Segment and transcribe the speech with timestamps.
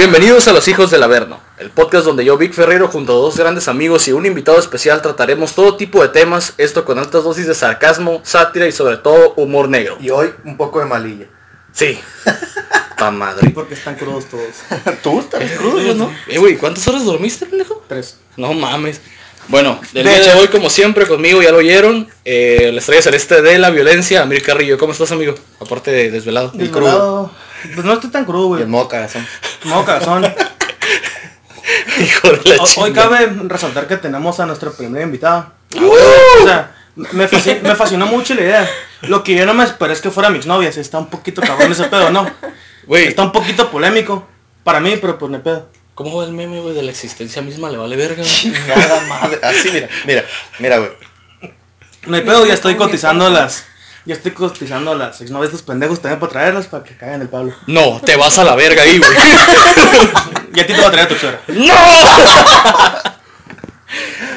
[0.00, 3.36] Bienvenidos a Los Hijos del Averno, el podcast donde yo, Vic Ferrero, junto a dos
[3.36, 7.46] grandes amigos y un invitado especial trataremos todo tipo de temas, esto con altas dosis
[7.46, 9.98] de sarcasmo, sátira y sobre todo humor negro.
[10.00, 11.26] Y hoy un poco de malilla.
[11.74, 12.00] Sí.
[12.98, 13.50] Pa madre.
[13.50, 14.46] Porque están crudos todos.
[15.02, 16.10] Tú estás crudo, ¿no?
[16.28, 17.84] Eh, güey, ¿cuántas horas dormiste, pendejo?
[17.86, 18.16] Tres.
[18.38, 19.02] No mames.
[19.48, 23.02] Bueno, del De día de hoy, como siempre, conmigo ya lo oyeron, eh, la estrella
[23.02, 24.78] celeste de la violencia, Amir Carrillo.
[24.78, 25.34] ¿Cómo estás, amigo?
[25.60, 26.52] Aparte de desvelado.
[26.54, 27.30] Desvelado.
[27.74, 28.62] Pues no estoy tan crudo, Y güey.
[28.62, 29.26] el modo cagazón.
[29.64, 30.24] No, cagazón.
[32.00, 35.52] Hijo de la Ho- Hoy cabe resaltar que tenemos a nuestra primera invitada.
[35.76, 36.42] ¡Uh!
[36.42, 38.70] O sea, me, fasci- me fascinó mucho la idea.
[39.02, 40.76] Lo que yo no me esperé es que fuera mis novias.
[40.76, 42.28] Está un poquito cabrón ese pedo, ¿no?
[42.96, 44.26] Está un poquito polémico.
[44.64, 45.68] Para mí, pero pues no hay pedo.
[45.94, 47.68] ¿cómo va el meme, güey, de la existencia misma?
[47.68, 48.54] Le vale verga, güey.
[48.66, 49.38] Nada madre.
[49.42, 50.24] Así, mira, mira,
[50.58, 50.90] mira, güey.
[52.06, 53.66] No hay pedo, ya estoy cotizando las...
[54.06, 57.20] Ya estoy cotizando a las exnovias de estos pendejos también para traerlas para que caigan
[57.20, 57.54] el Pablo.
[57.66, 59.10] No, te vas a la verga ahí, güey.
[60.52, 61.40] Y a ti te va a traer a tu suegra.
[61.46, 61.74] ¡No!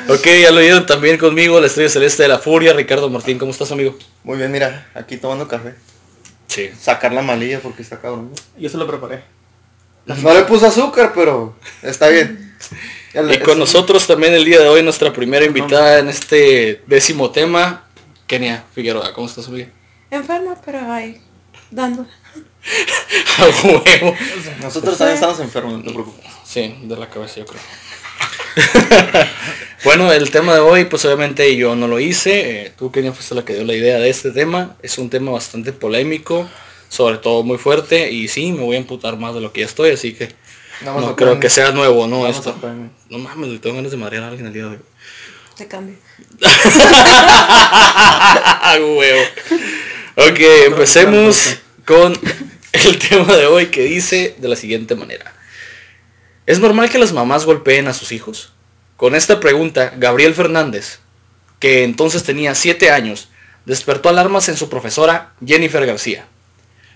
[0.14, 3.40] ok, ya lo oyeron también conmigo, la estrella celeste de la furia, Ricardo Martín.
[3.40, 3.98] ¿Cómo estás, amigo?
[4.24, 5.74] Muy bien, mira, aquí tomando café.
[6.48, 6.70] Sí.
[6.80, 8.32] Sacar la malilla porque está cabrón.
[8.58, 9.24] Yo se lo preparé.
[10.06, 12.54] No le puse azúcar, pero está bien.
[13.32, 17.86] Y con nosotros también el día de hoy nuestra primera invitada en este décimo tema,
[18.28, 19.14] Kenia Figueroa.
[19.14, 19.70] ¿Cómo estás, amiga?
[20.12, 21.22] Enferma, pero ahí,
[21.72, 22.06] dando.
[23.38, 24.16] A huevo.
[24.62, 26.26] Nosotros también estamos enfermos, no te preocupes.
[26.46, 27.62] Sí, de la cabeza yo creo.
[29.84, 32.66] bueno, el tema de hoy, pues obviamente yo no lo hice.
[32.66, 34.76] eh, tú, Kenia, fuiste la que dio la idea de este tema.
[34.82, 36.48] Es un tema bastante polémico,
[36.90, 38.12] sobre todo muy fuerte.
[38.12, 40.30] Y sí, me voy a emputar más de lo que ya estoy, así que
[40.84, 42.28] no creo que sea nuevo, ¿no?
[42.28, 42.56] Esto.
[43.10, 44.80] No mames, tengo ganas de madrear a alguien el día de hoy.
[45.56, 45.96] Te cambio.
[48.80, 49.22] Huevo.
[50.16, 52.18] Ok, empecemos con
[52.72, 55.32] el tema de hoy que dice de la siguiente manera.
[56.48, 58.52] ¿Es normal que las mamás golpeen a sus hijos?
[58.98, 61.00] Con esta pregunta, Gabriel Fernández,
[61.60, 63.30] que entonces tenía 7 años,
[63.66, 66.26] despertó alarmas en su profesora Jennifer García.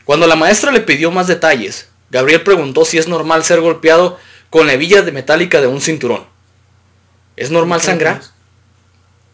[0.03, 4.17] Cuando la maestra le pidió más detalles, Gabriel preguntó si es normal ser golpeado
[4.50, 6.25] con la hebilla de metálica de un cinturón.
[7.35, 8.22] ¿Es normal sangrar?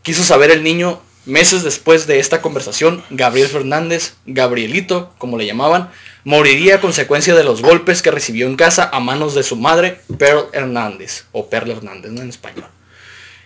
[0.03, 5.89] Quiso saber el niño meses después de esta conversación, Gabriel Fernández, Gabrielito, como le llamaban,
[6.25, 10.01] moriría a consecuencia de los golpes que recibió en casa a manos de su madre,
[10.17, 12.21] Pearl Hernández, o Perla Hernández, ¿no?
[12.21, 12.67] En español.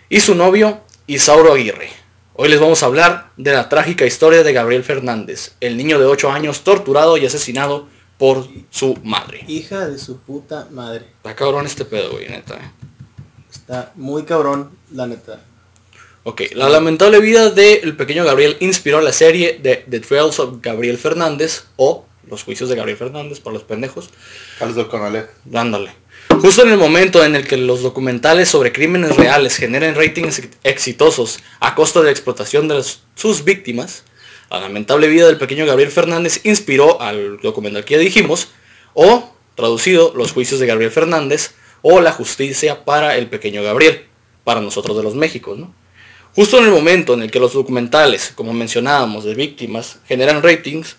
[0.08, 1.90] Y su novio, Isauro Aguirre.
[2.34, 6.06] Hoy les vamos a hablar de la trágica historia de Gabriel Fernández, el niño de
[6.06, 9.44] 8 años torturado y asesinado por su madre.
[9.46, 11.06] Hija de su puta madre.
[11.18, 12.54] Está cabrón este pedo, güey, neta.
[12.54, 12.70] eh.
[13.48, 15.40] Está muy cabrón, la neta.
[16.24, 20.98] Ok, la lamentable vida del pequeño Gabriel inspiró la serie de The Trials of Gabriel
[20.98, 24.10] Fernández o Los Juicios de Gabriel Fernández para los pendejos.
[24.58, 25.30] Carlos del Conalep.
[25.46, 25.92] Dándole.
[26.42, 30.56] Justo en el momento en el que los documentales sobre crímenes reales generan ratings ex-
[30.64, 34.04] exitosos a costa de la explotación de las- sus víctimas,
[34.50, 38.48] la lamentable vida del pequeño Gabriel Fernández inspiró al documental que ya dijimos,
[38.92, 44.04] o, traducido, Los Juicios de Gabriel Fernández, o La Justicia para el pequeño Gabriel,
[44.44, 45.74] para nosotros de los Méxicos, ¿no?
[46.38, 50.94] Justo en el momento en el que los documentales, como mencionábamos, de víctimas generan ratings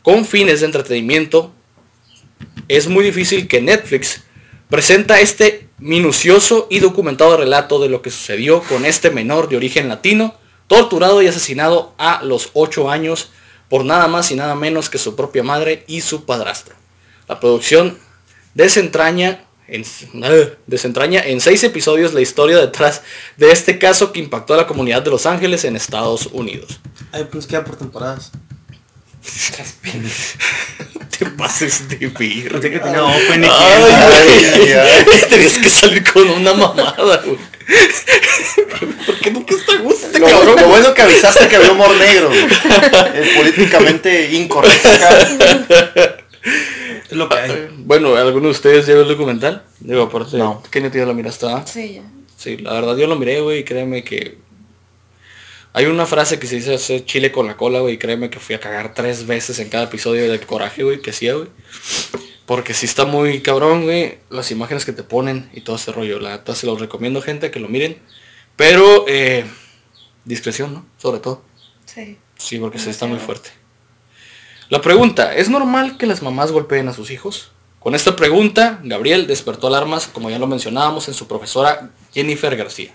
[0.00, 1.52] con fines de entretenimiento,
[2.68, 4.22] es muy difícil que Netflix
[4.70, 9.88] presenta este minucioso y documentado relato de lo que sucedió con este menor de origen
[9.88, 10.36] latino,
[10.68, 13.30] torturado y asesinado a los 8 años
[13.68, 16.76] por nada más y nada menos que su propia madre y su padrastro.
[17.28, 17.98] La producción
[18.54, 19.84] desentraña en,
[20.66, 23.02] desentraña en seis episodios la historia detrás
[23.36, 26.80] de este caso que impactó a la comunidad de Los Ángeles en Estados Unidos.
[27.12, 28.32] Ay, pues queda por temporadas.
[31.18, 31.96] Te pases de.
[31.96, 34.72] Pensé que tenía open y Ay, Ay, güey.
[34.72, 37.38] ay, Tenías que salir con una mamada, güey.
[39.06, 40.56] ¿Por qué nunca está gusto este Lo, cabrón?
[40.60, 42.30] lo bueno que avisaste que había humor negro.
[42.32, 44.88] El políticamente incorrecto.
[47.16, 47.68] Es lo que hay.
[47.78, 49.64] Bueno, ¿alguno de ustedes ya vio el documental?
[49.80, 50.62] Digo, aparte, No.
[50.70, 51.46] ¿qué no ya lo miraste?
[51.46, 51.64] ah?
[51.66, 52.02] Sí, ya.
[52.36, 54.38] Sí, la verdad yo lo miré, güey, y créeme que...
[55.72, 58.38] Hay una frase que se dice hacer chile con la cola, güey, y créeme que
[58.38, 61.48] fui a cagar tres veces en cada episodio del coraje, güey, que hacía, güey.
[62.46, 66.18] Porque sí está muy cabrón, güey, las imágenes que te ponen y todo ese rollo.
[66.20, 67.98] La neta se los recomiendo, gente, que lo miren.
[68.56, 69.44] Pero, eh,
[70.24, 70.86] discreción, ¿no?
[70.98, 71.42] Sobre todo.
[71.86, 72.16] Sí.
[72.36, 73.50] Sí, porque sí está muy fuerte.
[74.68, 77.52] La pregunta, ¿es normal que las mamás golpeen a sus hijos?
[77.78, 82.90] Con esta pregunta, Gabriel despertó alarmas, como ya lo mencionábamos, en su profesora Jennifer García.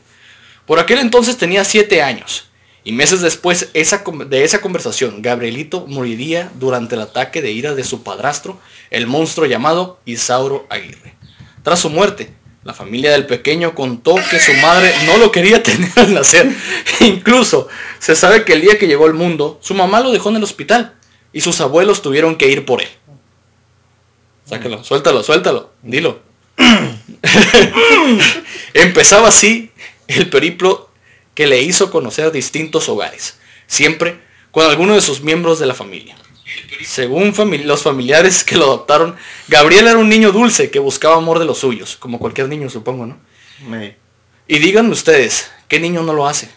[0.66, 2.50] Por aquel entonces tenía 7 años,
[2.84, 8.04] y meses después de esa conversación, Gabrielito moriría durante el ataque de ira de su
[8.04, 8.60] padrastro,
[8.90, 11.16] el monstruo llamado Isauro Aguirre.
[11.64, 12.34] Tras su muerte,
[12.66, 16.54] la familia del pequeño contó que su madre no lo quería tener al nacer.
[17.00, 20.36] Incluso se sabe que el día que llegó al mundo, su mamá lo dejó en
[20.36, 20.96] el hospital
[21.34, 22.90] y sus abuelos tuvieron que ir por él.
[24.46, 26.20] Sácalo, suéltalo, suéltalo, dilo.
[28.74, 29.72] Empezaba así
[30.08, 30.90] el periplo
[31.34, 34.20] que le hizo conocer distintos hogares, siempre
[34.52, 36.16] con alguno de sus miembros de la familia.
[36.84, 39.16] Según fami- los familiares que lo adoptaron,
[39.48, 43.06] Gabriel era un niño dulce que buscaba amor de los suyos, como cualquier niño supongo,
[43.06, 43.18] ¿no?
[43.68, 43.96] Me-
[44.48, 46.50] Y díganme ustedes, ¿qué niño no lo hace?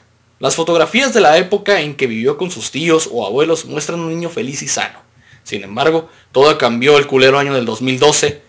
[0.44, 4.10] Las fotografías de la época en que vivió con sus tíos o abuelos muestran un
[4.10, 4.98] niño feliz y sano.
[5.42, 8.42] Sin embargo, todo cambió el culero año del 2012,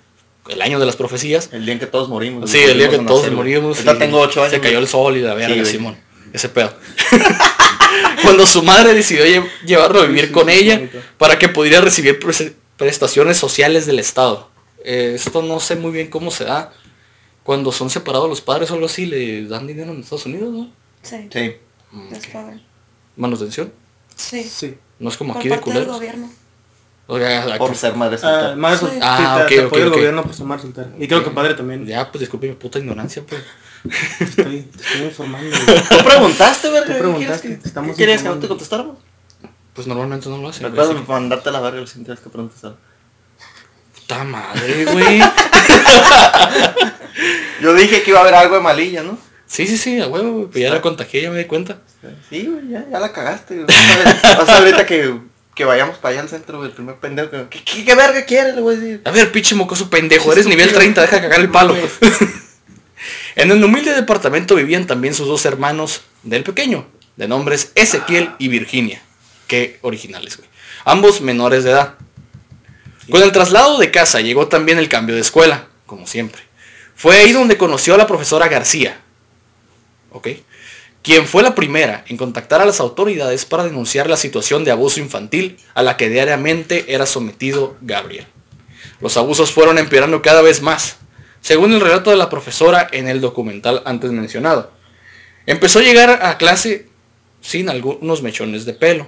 [0.49, 1.49] el año de las profecías.
[1.53, 2.49] El día en que todos morimos.
[2.51, 3.77] Sí, el día que todos morimos.
[3.77, 4.51] Ahorita y tengo ocho años.
[4.51, 5.71] Se cayó el sol y la verga, Sí.
[5.71, 5.97] Simón.
[6.33, 6.73] Ese pedo.
[8.23, 10.81] Cuando su madre decidió lle- llevarlo a vivir Sí, con sí, ella
[11.17, 14.49] para que pudiera recibir pres- prestaciones sociales del Estado.
[14.83, 16.73] Eh, esto no sé muy bien cómo se da.
[17.43, 20.69] Cuando son separados los padres o algo así, le dan dinero en Estados Unidos, ¿no?
[21.03, 21.55] Sí, Sí.
[22.11, 22.61] Les pagan.
[23.15, 23.71] Manutención.
[24.15, 24.77] Sí, Sí.
[24.99, 25.95] No es como por aquí de parte del culeros.
[25.97, 26.29] gobierno.
[27.07, 28.55] O sea, Por ser madre Ah, soltera.
[28.55, 28.85] madre Sí.
[28.85, 30.87] sol- Ah, sí, te- ok, te ok, apoya el gobierno por ser madre soltera.
[30.97, 31.85] Y creo que padre también.
[31.85, 33.41] Ya, pues disculpe mi puta ignorancia, pues.
[34.17, 35.55] Te estoy, te estoy informando.
[35.89, 36.87] Tú preguntaste, verga.
[36.87, 38.97] Tú ¿qué preguntaste, quieres que- te estamos ¿Qué querías que no te contestáramos?
[39.75, 40.63] Pues normalmente no lo hacen.
[40.63, 42.75] Recuerda que- mandarte a la verga si tienes que preguntar.
[43.95, 45.19] Puta madre, güey.
[47.61, 49.17] Yo dije que iba a haber algo de malilla, ¿no?
[49.47, 50.45] Sí, sí, sí, a huevo, güey.
[50.47, 51.77] Pues ya la contagié, ya me di cuenta.
[52.29, 53.55] Sí, güey, ya, ya la cagaste.
[53.55, 53.67] güey.
[54.23, 55.15] Vas a ver, ahorita que,
[55.53, 57.29] que vayamos para allá al centro, güey, el primer pendejo.
[57.31, 58.55] que- ¿Qué, qué, qué verga quieres?
[58.55, 59.01] Decir.
[59.05, 61.75] A ver, pinche mocoso pendejo, eres nivel 30, deja cagar el palo.
[63.35, 68.47] en el humilde departamento vivían también sus dos hermanos del pequeño, de nombres Ezequiel y
[68.47, 69.01] Virginia.
[69.47, 70.49] Qué originales, güey.
[70.85, 71.95] Ambos menores de edad.
[73.09, 76.41] Con el traslado de casa llegó también el cambio de escuela, como siempre.
[76.95, 78.99] Fue ahí donde conoció a la profesora García,
[80.15, 80.29] ¿ok?
[81.03, 84.99] Quien fue la primera en contactar a las autoridades para denunciar la situación de abuso
[84.99, 88.25] infantil a la que diariamente era sometido Gabriel.
[89.01, 90.97] Los abusos fueron empeorando cada vez más,
[91.41, 94.71] según el relato de la profesora en el documental antes mencionado.
[95.45, 96.87] Empezó a llegar a clase
[97.41, 99.07] sin algunos mechones de pelo,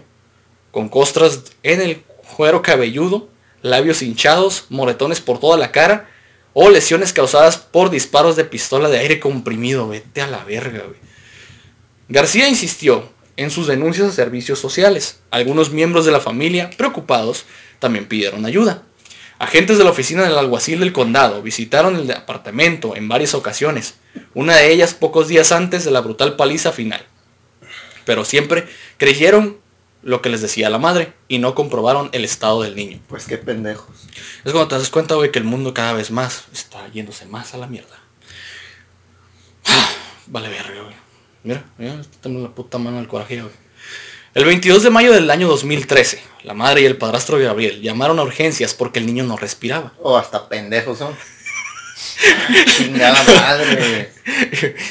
[0.72, 2.04] con costras en el
[2.36, 3.30] cuero cabelludo,
[3.64, 6.10] labios hinchados, moretones por toda la cara
[6.60, 9.88] o lesiones causadas por disparos de pistola de aire comprimido.
[9.90, 11.00] Vete a la verga, güey.
[12.10, 15.20] García insistió en sus denuncias a servicios sociales.
[15.30, 17.46] Algunos miembros de la familia, preocupados,
[17.78, 18.82] también pidieron ayuda.
[19.38, 23.94] Agentes de la oficina del alguacil del condado visitaron el apartamento en varias ocasiones,
[24.34, 27.06] una de ellas pocos días antes de la brutal paliza final.
[28.04, 28.66] Pero siempre
[28.98, 29.58] creyeron
[30.04, 33.00] lo que les decía la madre y no comprobaron el estado del niño.
[33.08, 33.96] Pues qué pendejos.
[34.44, 37.54] Es cuando te das cuenta, güey, que el mundo cada vez más está yéndose más
[37.54, 38.00] a la mierda.
[40.28, 40.96] Vale verga, güey.
[41.44, 43.54] Mira, mira, tengo la puta mano del coraje, güey.
[44.34, 48.20] El 22 de mayo del año 2013, la madre y el padrastro de Gabriel llamaron
[48.20, 49.94] a urgencias porque el niño no respiraba.
[50.00, 51.16] O hasta pendejos son.
[52.78, 54.12] Chingada madre.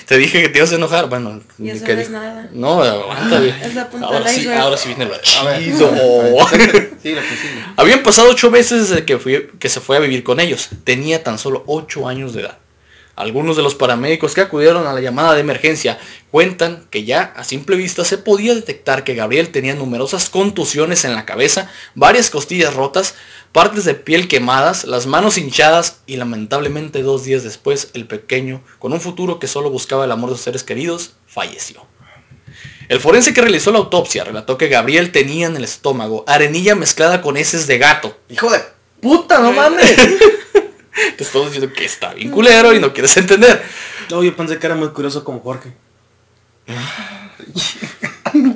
[0.07, 1.41] Te dije que te ibas a enojar, bueno.
[1.59, 2.49] Y eso que no es nada.
[2.53, 3.51] No, aguanta, güey.
[3.63, 5.89] Es la punta Ahora sí, ahora sí viene lo A ver, chido.
[5.89, 7.65] a ver, Sí, lo que sigue.
[7.77, 10.69] Habían pasado ocho meses desde que, fui- que se fue a vivir con ellos.
[10.85, 12.59] Tenía tan solo ocho años de edad.
[13.15, 15.99] Algunos de los paramédicos que acudieron a la llamada de emergencia
[16.31, 21.15] cuentan que ya a simple vista se podía detectar que Gabriel tenía numerosas contusiones en
[21.15, 23.15] la cabeza, varias costillas rotas,
[23.57, 28.93] partes de piel quemadas, las manos hinchadas y lamentablemente dos días después el pequeño, con
[28.93, 31.81] un futuro que solo buscaba el amor de sus seres queridos, falleció.
[32.91, 37.23] El forense que realizó la autopsia relató que Gabriel tenía en el estómago arenilla mezclada
[37.23, 38.15] con heces de gato.
[38.29, 38.61] Hijo de
[39.01, 39.97] puta, no mames.
[41.17, 43.65] Te estoy diciendo que está bien culero y no quieres entender.
[44.11, 45.73] No, yo pensé que era muy curioso como Jorge.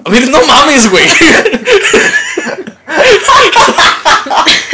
[0.05, 1.09] A ver, no mames, güey.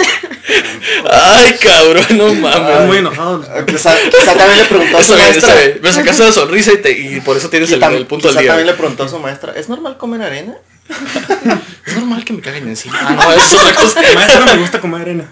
[1.11, 2.87] Ay, cabrón, no mames.
[2.87, 3.45] muy enojado.
[3.67, 5.55] Quizá, quizá también le preguntó a su bien, maestra.
[5.83, 8.39] Me sacaste la sonrisa y, te- y por eso tienes el, tam- el punto del
[8.39, 8.49] día.
[8.49, 10.55] también le preguntó a su maestra, ¿es normal comer arena?
[11.87, 12.99] Es normal que me caguen encima.
[13.01, 14.01] Ah, no, eso es otra cosa.
[14.15, 15.31] Maestro, me gusta comer arena.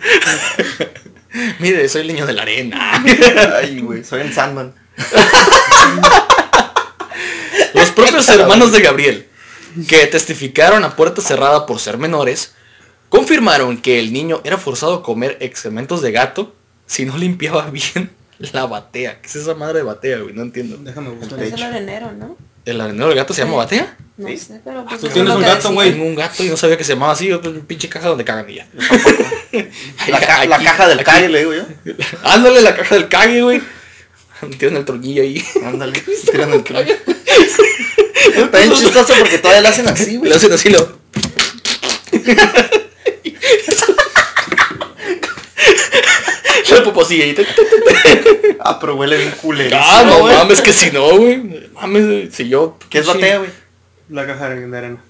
[1.59, 3.03] Mire, soy el niño de la arena.
[3.59, 4.73] Ay, güey, soy el Sandman.
[7.75, 9.29] Los propios hermanos de Gabriel,
[9.89, 12.55] que testificaron a puerta cerrada por ser menores,
[13.19, 16.55] confirmaron que el niño era forzado a comer excrementos de gato
[16.87, 19.21] si no limpiaba bien la batea.
[19.21, 20.35] ¿Qué es esa madre de batea, güey?
[20.35, 20.77] No entiendo.
[20.79, 21.43] Déjame buscar.
[21.43, 22.37] Es el arenero, ¿no?
[22.65, 23.97] ¿El arenero del gato se llama batea?
[24.17, 24.37] No Sí.
[24.39, 25.91] sé, pero pues Tú tienes es lo un gato, güey.
[25.93, 27.27] Tengo un gato y no sabía que se llamaba así.
[27.29, 28.67] yo, pues, pinche caja donde cagan y ya.
[30.09, 31.63] La, ca- la Aquí- caja del calle, le digo yo.
[32.25, 33.63] Ándale, la caja del cague, güey.
[34.59, 35.43] Tienen el tornillo ahí.
[35.65, 36.81] Ándale, tiran el truco.
[36.81, 40.29] Está bien chistoso porque todavía lo hacen así, güey.
[40.31, 40.99] Le hacen así lo.
[46.95, 47.35] La poposilla ahí.
[48.67, 49.77] Ah, pero huele bien culero.
[49.79, 51.69] Ah, no mames, que si no, güey.
[51.75, 52.79] Mames, si yo.
[52.89, 53.51] ¿Qué es batea, güey?
[54.09, 55.05] La caja de de arena.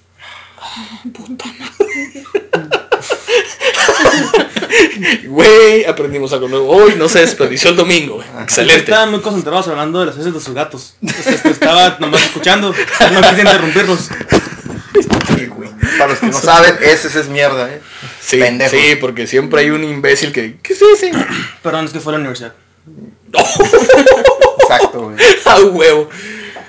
[5.27, 6.69] Güey, aprendimos algo nuevo.
[6.69, 8.27] Hoy no se desperdició el domingo, güey.
[8.41, 8.81] Excelente.
[8.81, 10.95] Estaban muy concentrados hablando de las heces de sus gatos.
[11.01, 12.71] Entonces, este, estaba nomás escuchando.
[12.71, 14.09] No quise interrumpirlos.
[15.37, 15.69] Sí, güey.
[15.97, 17.81] Para los que no saben, ese ese es mierda, eh.
[18.21, 20.57] Sí, sí, porque siempre hay un imbécil que.
[20.61, 21.11] ¿Qué es ese?
[21.61, 22.53] Perdón, es que fue a la universidad.
[24.61, 25.17] Exacto, güey.
[25.45, 26.09] A huevo.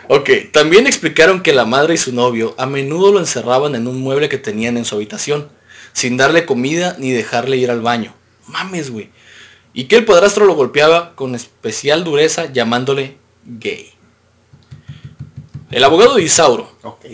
[0.08, 4.00] Ok, también explicaron que la madre y su novio a menudo lo encerraban en un
[4.00, 5.48] mueble que tenían en su habitación,
[5.92, 8.14] sin darle comida ni dejarle ir al baño.
[8.46, 9.10] Mames, güey.
[9.72, 13.90] Y que el padrastro lo golpeaba con especial dureza llamándole gay.
[15.70, 17.04] El abogado de Isauro, Ok.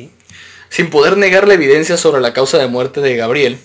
[0.72, 3.58] Sin poder negar la evidencia sobre la causa de muerte de Gabriel,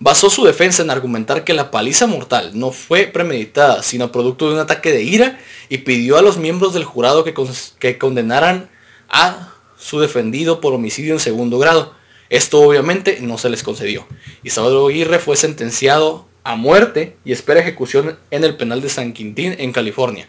[0.00, 4.54] basó su defensa en argumentar que la paliza mortal no fue premeditada, sino producto de
[4.54, 5.38] un ataque de ira
[5.68, 8.68] y pidió a los miembros del jurado que, condenaran
[9.08, 11.94] a su defendido por homicidio en segundo grado.
[12.28, 14.08] Esto obviamente no se les concedió.
[14.42, 19.54] Isadoro Aguirre fue sentenciado a muerte y espera ejecución en el penal de San Quintín
[19.60, 20.28] en California.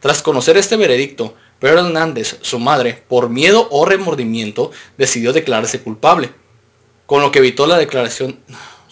[0.00, 6.30] Tras conocer este veredicto, Pedro Hernández, su madre, por miedo o remordimiento, decidió declararse culpable,
[7.06, 8.38] con lo que evitó la declaración,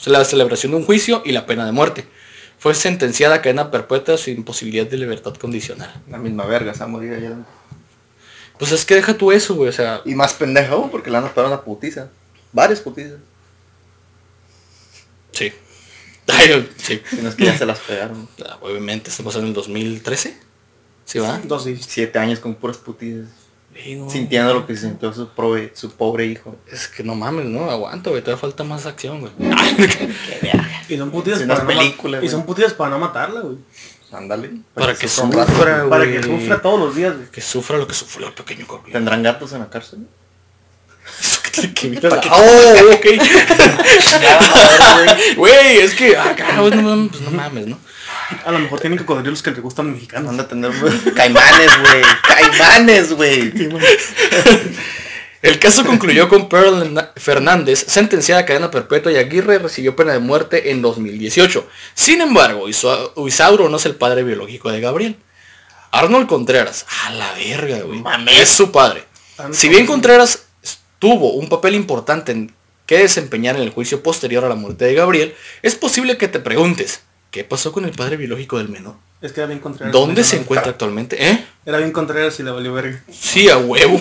[0.07, 2.07] la celebración de un juicio y la pena de muerte.
[2.59, 5.93] Fue sentenciada a cadena perpetua sin posibilidad de libertad condicional.
[6.09, 7.37] La misma verga, se va a morir allá.
[8.59, 11.19] Pues es que deja tú eso, güey, o sea, Y más pendeja aún porque le
[11.19, 12.09] a pegar una putiza.
[12.53, 13.19] Varias putizas.
[15.33, 15.53] sí.
[16.27, 17.03] Ay, sí.
[17.11, 18.27] Si no es que ya se las pegaron.
[18.47, 20.35] Ah, Obviamente, estamos en el 2013.
[21.05, 21.41] ¿Sí va?
[21.45, 21.79] Dos sí.
[21.87, 22.79] Siete años con puras.
[23.77, 24.09] Sí, no.
[24.09, 26.57] Sintiendo lo que sintió su, prove- su pobre hijo.
[26.71, 27.71] Es que no mames, ¿no?
[27.71, 29.33] Aguanta, güey, todavía falta más acción, güey.
[30.89, 33.57] Y son putidas Si para no ma- película, Y son putidas para no matarla, güey.
[34.13, 34.51] Ándale.
[34.75, 35.91] Para que sufra sufra, güey.
[35.91, 37.29] Para que sufra todos los días, güey.
[37.31, 38.93] Que sufra lo que sufrió el pequeño Gabriel.
[38.93, 40.07] ¿Tendrán gatos en la cárcel?
[41.75, 42.29] Que- ¿Para qué?
[42.31, 43.07] Oh, ok.
[44.95, 45.35] Güey.
[45.37, 47.79] Güey, es que, ah, cabrón, pues no mames, ¿no?
[48.45, 50.29] A lo mejor tienen cocodrilos que les gustan mexicanos.
[50.37, 50.71] Van a tener
[51.15, 52.03] caimanes, güey.
[52.27, 53.53] Caimanes, güey.
[55.43, 60.19] El caso concluyó con Pearl Fernández, sentenciada a cadena perpetua y Aguirre recibió pena de
[60.19, 61.69] muerte en 2018.
[61.93, 65.17] Sin embargo, Isa- Isauro no es el padre biológico de Gabriel.
[65.91, 68.03] Arnold Contreras, a la verga, güey.
[68.41, 69.05] Es su padre.
[69.53, 70.45] Si bien Contreras
[70.99, 72.55] tuvo un papel importante en
[72.87, 76.39] que desempeñar en el juicio posterior a la muerte de Gabriel, es posible que te
[76.41, 77.03] preguntes,
[77.35, 78.95] ¿qué pasó con el padre biológico del menor?
[79.21, 79.93] Es que era bien Contreras.
[79.93, 81.17] ¿Dónde se encuentra actualmente?
[81.31, 81.45] ¿Eh?
[81.67, 83.03] Era bien Contreras y le valió verga.
[83.11, 84.01] Sí, a huevo.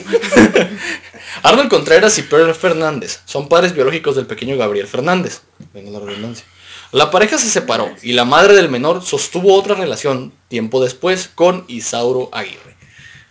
[1.42, 5.42] Arnold Contreras y Pearl Fernández son padres biológicos del pequeño Gabriel Fernández.
[5.74, 6.46] Venga la redundancia.
[6.92, 11.66] La pareja se separó y la madre del menor sostuvo otra relación tiempo después con
[11.68, 12.76] Isauro Aguirre.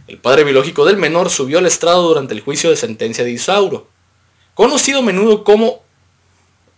[0.09, 3.87] El padre biológico del menor subió al estrado durante el juicio de sentencia de Isauro.
[4.54, 5.85] Conocido a menudo como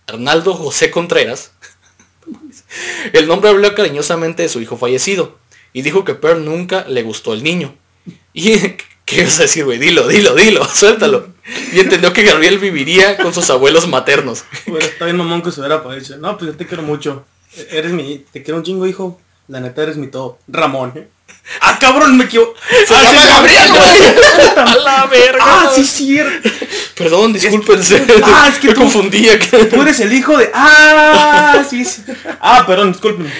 [0.06, 1.52] Arnaldo José Contreras,
[3.12, 5.38] el nombre habló cariñosamente de su hijo fallecido
[5.72, 7.74] y dijo que Pearl nunca le gustó el niño.
[8.32, 8.58] ¿Y
[9.04, 9.78] qué ibas a decir, güey?
[9.78, 11.28] Dilo, dilo, dilo, suéltalo.
[11.72, 14.44] Y entendió que Gabriel viviría con sus abuelos maternos.
[14.66, 17.24] Bueno, está bien mamón que se hubiera dicho, no, pues yo te quiero mucho.
[17.56, 19.20] E- Eres mi, te quiero un chingo, hijo.
[19.48, 20.38] La neta eres mi todo.
[20.48, 21.08] Ramón, ¿eh?
[21.60, 22.54] Ah, cabrón, me equivoco.
[22.86, 24.56] ¡Se ah, llama sí, Gabriel, güey!
[24.56, 25.38] ¡A la verga!
[25.42, 26.48] Ah, sí, cierto.
[26.96, 28.04] Perdón, discúlpense.
[28.24, 29.38] Ah, es que me tú- confundía.
[29.70, 30.50] Tú eres el hijo de.
[30.54, 32.02] Ah, sí, sí.
[32.40, 33.30] Ah, perdón, disculpen.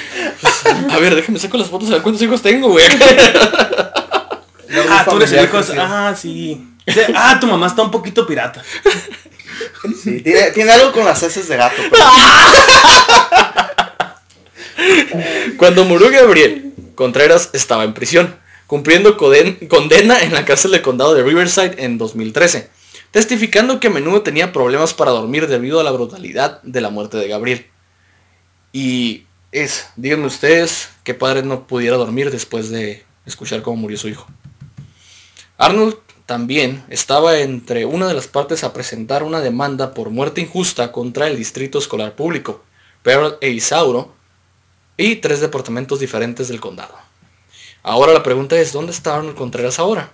[0.90, 2.84] A ver, déjame saco las fotos a ver cuántos hijos tengo, güey.
[4.90, 5.80] Ah, tú eres el hijo de.
[5.80, 6.66] Ah, sí.
[6.87, 8.62] De- Ah, tu mamá está un poquito pirata.
[10.02, 11.80] Sí, tiene, tiene algo con las heces de gato.
[11.90, 12.04] pero-
[15.56, 18.34] Cuando murió Gabriel, Contreras estaba en prisión,
[18.66, 22.68] cumpliendo condena en la cárcel del condado de Riverside en 2013,
[23.14, 27.16] testificando que a menudo tenía problemas para dormir debido a la brutalidad de la muerte
[27.16, 27.64] de Gabriel.
[28.73, 34.09] Y es, díganme ustedes, qué padre no pudiera dormir después de escuchar cómo murió su
[34.09, 34.26] hijo.
[35.59, 35.94] Arnold
[36.26, 41.28] también estaba entre una de las partes a presentar una demanda por muerte injusta contra
[41.28, 42.64] el Distrito Escolar Público,
[43.04, 44.12] Pearl e Isauro,
[44.97, 46.97] y tres departamentos diferentes del condado.
[47.85, 50.11] Ahora la pregunta es, ¿dónde está Arnold Contreras ahora?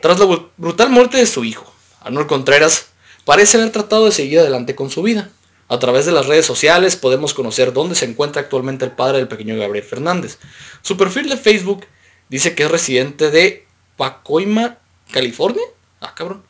[0.00, 1.70] Tras la bru- brutal muerte de su hijo,
[2.04, 2.88] Arnold Contreras
[3.24, 5.30] parece haber tratado de seguir adelante con su vida.
[5.68, 9.28] A través de las redes sociales podemos conocer dónde se encuentra actualmente el padre del
[9.28, 10.38] pequeño Gabriel Fernández.
[10.82, 11.86] Su perfil de Facebook
[12.28, 14.78] dice que es residente de Pacoima,
[15.10, 15.62] California.
[16.00, 16.44] Ah, cabrón.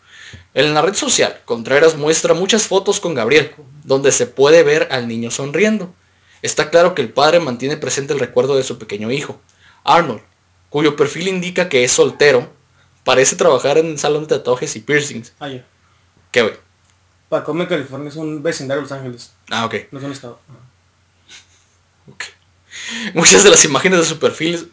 [0.53, 3.53] En la red social, Contreras muestra muchas fotos con Gabriel,
[3.85, 5.95] donde se puede ver al niño sonriendo.
[6.43, 9.41] Está claro que el padre mantiene presente el recuerdo de su pequeño hijo,
[9.85, 10.23] Arnold,
[10.71, 12.51] cuyo perfil indica que es soltero,
[13.05, 15.33] parece trabajar en un salón de tatuajes y piercings.
[15.39, 15.65] Ah, ya.
[16.33, 16.55] ¿Qué, güey?
[17.29, 19.33] Pacome, California es un vecindario de Los Ángeles.
[19.51, 19.75] Ah, ok.
[19.93, 20.41] No es un estado.
[22.11, 22.25] Ok.
[23.15, 24.73] Muchas de las imágenes de su perfil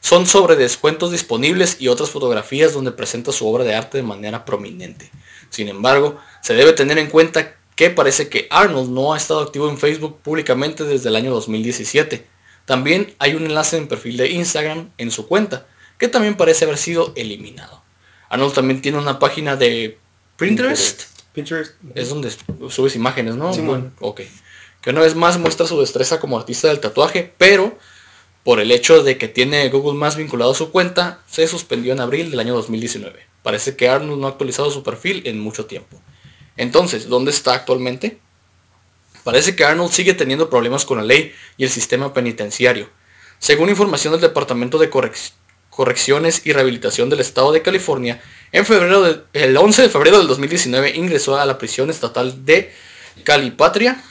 [0.00, 4.44] son sobre descuentos disponibles y otras fotografías donde presenta su obra de arte de manera
[4.44, 5.10] prominente.
[5.50, 9.68] Sin embargo, se debe tener en cuenta que parece que Arnold no ha estado activo
[9.68, 12.26] en Facebook públicamente desde el año 2017.
[12.64, 15.66] También hay un enlace en perfil de Instagram en su cuenta,
[15.98, 17.82] que también parece haber sido eliminado.
[18.28, 19.98] Arnold también tiene una página de
[20.36, 21.02] Pinterest.
[21.32, 21.74] Pinterest.
[21.94, 22.30] Es donde
[22.70, 23.52] subes imágenes, ¿no?
[23.52, 23.92] Sí, bueno.
[24.00, 24.22] Ok.
[24.80, 27.78] Que una vez más muestra su destreza como artista del tatuaje, pero
[28.44, 32.00] por el hecho de que tiene Google Maps vinculado a su cuenta, se suspendió en
[32.00, 33.26] abril del año 2019.
[33.42, 36.00] Parece que Arnold no ha actualizado su perfil en mucho tiempo.
[36.56, 38.18] Entonces, ¿dónde está actualmente?
[39.24, 42.88] Parece que Arnold sigue teniendo problemas con la ley y el sistema penitenciario.
[43.38, 45.32] Según información del Departamento de Correc-
[45.76, 50.26] Correcciones y Rehabilitación del Estado de California, en febrero de- el 11 de febrero del
[50.26, 52.72] 2019 ingresó a la prisión estatal de
[53.24, 54.02] Calipatria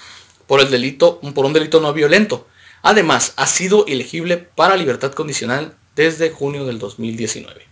[0.45, 2.47] por el delito por un delito no violento.
[2.83, 7.65] Además, ha sido elegible para libertad condicional desde junio del 2019.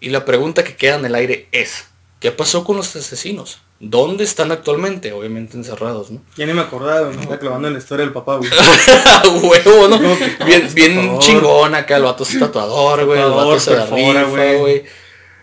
[0.00, 1.86] Y la pregunta que queda en el aire es,
[2.20, 3.60] ¿qué pasó con los asesinos?
[3.78, 5.12] ¿Dónde están actualmente?
[5.12, 6.22] Obviamente encerrados, ¿no?
[6.36, 8.50] Ya ni me acordaba, me estaba clavando en la historia del papá, güey.
[9.42, 9.98] Huevo, ¿no?
[10.46, 13.20] Bien, bien chingón acá, el vato es tatuador, güey.
[13.20, 14.84] El vato se perfora, güey.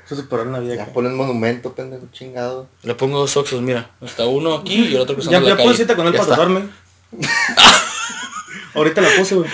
[0.06, 0.76] Eso superó en la vida.
[0.76, 0.94] Ya acá.
[0.94, 2.68] ponen monumento, pendejo chingado.
[2.82, 3.92] Le pongo dos oxos, mira.
[4.02, 6.20] Está uno aquí y el otro cruzando Ya, la ya puedo cita con él Ya
[6.20, 6.44] para está.
[6.44, 6.70] tatuarme.
[8.74, 9.50] Ahorita la puse, güey.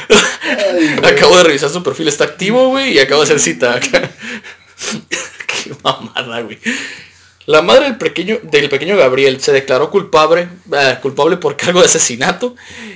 [1.03, 4.09] Acabo de revisar su perfil, está activo, güey, y acabo de hacer cita acá.
[5.63, 6.57] Qué mamada, güey.
[7.49, 11.87] La madre del pequeño, del pequeño Gabriel se declaró culpable, eh, culpable por cargo de
[11.87, 12.55] asesinato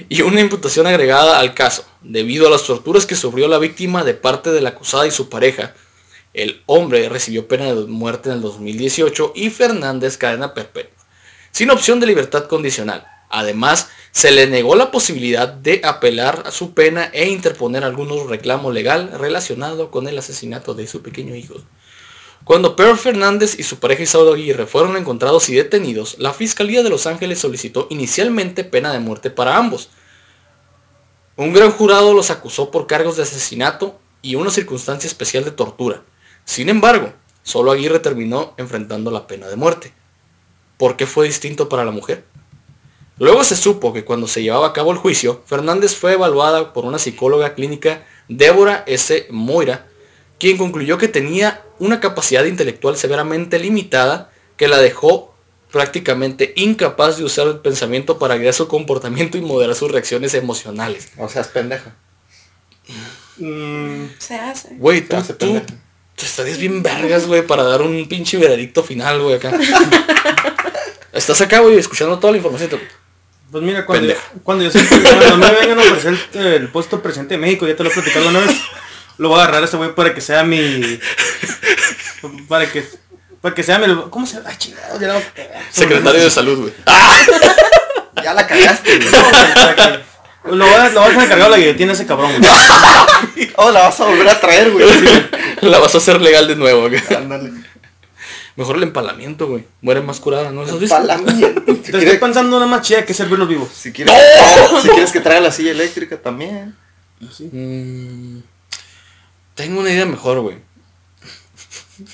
[0.10, 4.14] y una imputación agregada al caso, debido a las torturas que sufrió la víctima de
[4.14, 5.74] parte de la acusada y su pareja.
[6.36, 11.04] El hombre recibió pena de muerte en el 2018 y Fernández cadena perpetua,
[11.50, 13.08] sin opción de libertad condicional.
[13.32, 18.72] Además, se le negó la posibilidad de apelar a su pena e interponer algún reclamo
[18.72, 21.56] legal relacionado con el asesinato de su pequeño hijo.
[22.44, 26.90] Cuando Pedro Fernández y su pareja Isauro Aguirre fueron encontrados y detenidos, la Fiscalía de
[26.90, 29.90] Los Ángeles solicitó inicialmente pena de muerte para ambos.
[31.38, 36.04] Un gran jurado los acusó por cargos de asesinato y una circunstancia especial de tortura.
[36.44, 39.94] Sin embargo, solo Aguirre terminó enfrentando la pena de muerte.
[40.78, 42.26] ¿Por qué fue distinto para la mujer?
[43.20, 46.84] Luego se supo que cuando se llevaba a cabo el juicio, Fernández fue evaluada por
[46.84, 49.28] una psicóloga clínica, Débora S.
[49.30, 49.88] Moira,
[50.44, 55.34] quien concluyó que tenía una capacidad intelectual severamente limitada que la dejó
[55.72, 61.10] prácticamente incapaz de usar el pensamiento para guiar su comportamiento y moderar sus reacciones emocionales.
[61.18, 61.96] O sea, es pendeja.
[63.38, 64.70] Mm, Se hace.
[64.78, 65.60] Güey, tú, hace tú,
[66.16, 69.52] tú estarías bien vergas, güey, para dar un pinche veredicto final, güey, acá.
[71.14, 72.70] Estás acá, güey, escuchando toda la información.
[72.70, 72.80] te-
[73.52, 77.04] Pues mira, cuando, yo, cuando yo cuando me vengan a ofrecer el, el puesto de
[77.04, 78.52] presidente de México, ya te lo he platicado una vez,
[79.18, 81.00] lo voy a agarrar a ese güey para que sea mi...
[82.48, 82.88] Para que...
[83.42, 83.94] Para que sea mi...
[84.10, 84.50] ¿Cómo se llama?
[84.50, 85.22] Ay, chingado, ya lo...
[85.72, 86.74] Secretario de salud, güey.
[88.24, 89.10] Ya la cagaste, güey.
[90.58, 93.52] Lo vas, lo vas a encargar a la guillotina a ese cabrón, güey.
[93.56, 94.86] Oh, la vas a volver a traer, güey.
[95.62, 97.02] La vas a hacer legal de nuevo, güey.
[97.16, 97.52] Ándale.
[98.56, 99.66] Mejor el empalamiento, güey.
[99.82, 100.64] Muere más curada, ¿no?
[100.64, 100.80] ¿Eso?
[100.80, 101.64] Empalamiento.
[101.84, 103.70] Si Te estoy pensando una más chida que servirlos vivos.
[103.74, 104.14] si quieres,
[104.82, 106.76] si quieres que traiga la silla eléctrica también.
[107.52, 108.40] Mm,
[109.56, 110.58] tengo una idea mejor, güey.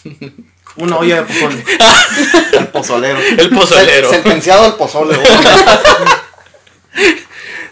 [0.75, 1.63] Una olla de pozole.
[2.53, 3.19] El pozolero.
[3.19, 4.09] El pozolero.
[4.09, 5.27] Sen- Sentenciado al pozole, güey.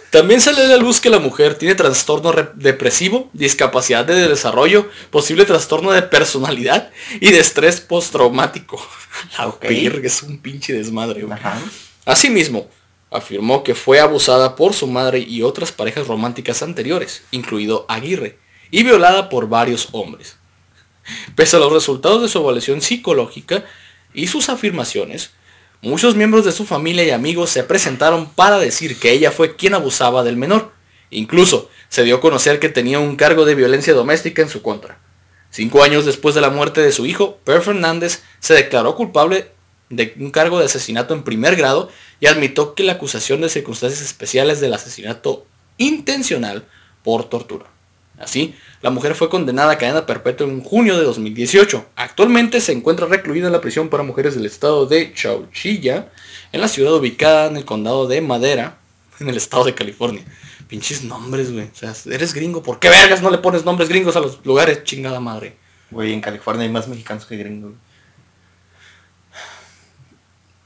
[0.10, 4.89] También sale a la luz que la mujer tiene trastorno re- depresivo, discapacidad de desarrollo,
[5.12, 8.82] posible trastorno de personalidad y de estrés postraumático.
[9.38, 9.63] La Ok.
[9.63, 11.34] verga, es un pinche desmadre, güey.
[11.38, 11.60] Ajá.
[12.06, 12.69] Asimismo,
[13.12, 18.38] afirmó que fue abusada por su madre y otras parejas románticas anteriores, incluido Aguirre,
[18.71, 20.38] y violada por varios hombres.
[21.36, 23.65] Pese a los resultados de su evaluación psicológica
[24.13, 25.32] y sus afirmaciones,
[25.82, 29.73] muchos miembros de su familia y amigos se presentaron para decir que ella fue quien
[29.73, 30.71] abusaba del menor.
[31.10, 34.99] Incluso se dio a conocer que tenía un cargo de violencia doméstica en su contra.
[35.49, 39.51] Cinco años después de la muerte de su hijo, Per Fernández se declaró culpable
[39.89, 44.01] de un cargo de asesinato en primer grado y admitió que la acusación de circunstancias
[44.01, 45.45] especiales del asesinato
[45.77, 46.67] intencional
[47.03, 47.77] por tortura.
[48.19, 51.86] Así, la mujer fue condenada a cadena perpetua en junio de 2018.
[51.95, 56.12] Actualmente se encuentra recluida en la prisión para mujeres del estado de Chauchilla,
[56.51, 58.80] en la ciudad ubicada en el condado de Madera,
[59.19, 60.23] en el estado de California.
[60.67, 61.65] Pinches nombres, güey.
[61.65, 62.63] O sea, eres gringo.
[62.63, 64.84] ¿Por qué vergas no le pones nombres gringos a los lugares?
[64.84, 65.56] Chingada madre.
[65.91, 67.73] Güey, en California hay más mexicanos que gringos.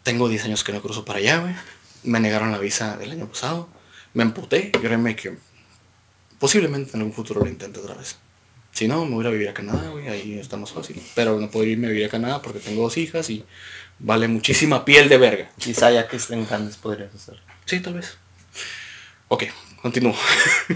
[0.04, 1.54] Tengo 10 años que no cruzo para allá, güey.
[2.04, 3.70] Me negaron la visa del año pasado.
[4.14, 4.72] Me emputé.
[4.74, 5.38] Y créeme que
[6.42, 8.18] posiblemente en algún futuro lo intente otra vez.
[8.72, 10.08] Si no, me voy a ir a vivir a Canadá, güey.
[10.08, 11.00] Ahí está más fácil.
[11.14, 13.46] Pero no puedo irme a vivir a Canadá porque tengo dos hijas y
[14.00, 15.52] vale muchísima piel de verga.
[15.60, 17.40] Quizá ya que estén grandes podrías hacer.
[17.66, 18.18] Sí, tal vez.
[19.28, 19.44] Ok,
[19.82, 20.16] continúo.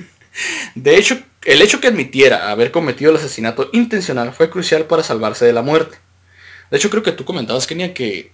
[0.75, 5.45] De hecho, el hecho que admitiera haber cometido el asesinato intencional fue crucial para salvarse
[5.45, 5.97] de la muerte.
[6.69, 8.31] De hecho, creo que tú comentabas, Kenia, que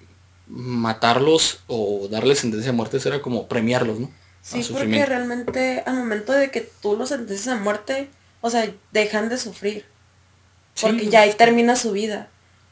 [0.48, 4.12] matarlos o darles sentencia a muerte era como premiarlos, ¿no?
[4.42, 8.10] Sí, porque realmente al momento de que tú los sentencias a muerte,
[8.42, 9.86] o sea, dejan de sufrir.
[10.74, 12.30] Sí, Porque ya ahí termina su vida.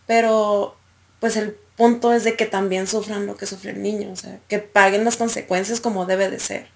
[0.07, 0.75] Pero,
[1.19, 4.39] pues el punto es de que también sufran lo que sufre el niño, o sea,
[4.47, 6.67] que paguen las consecuencias como debe de ser.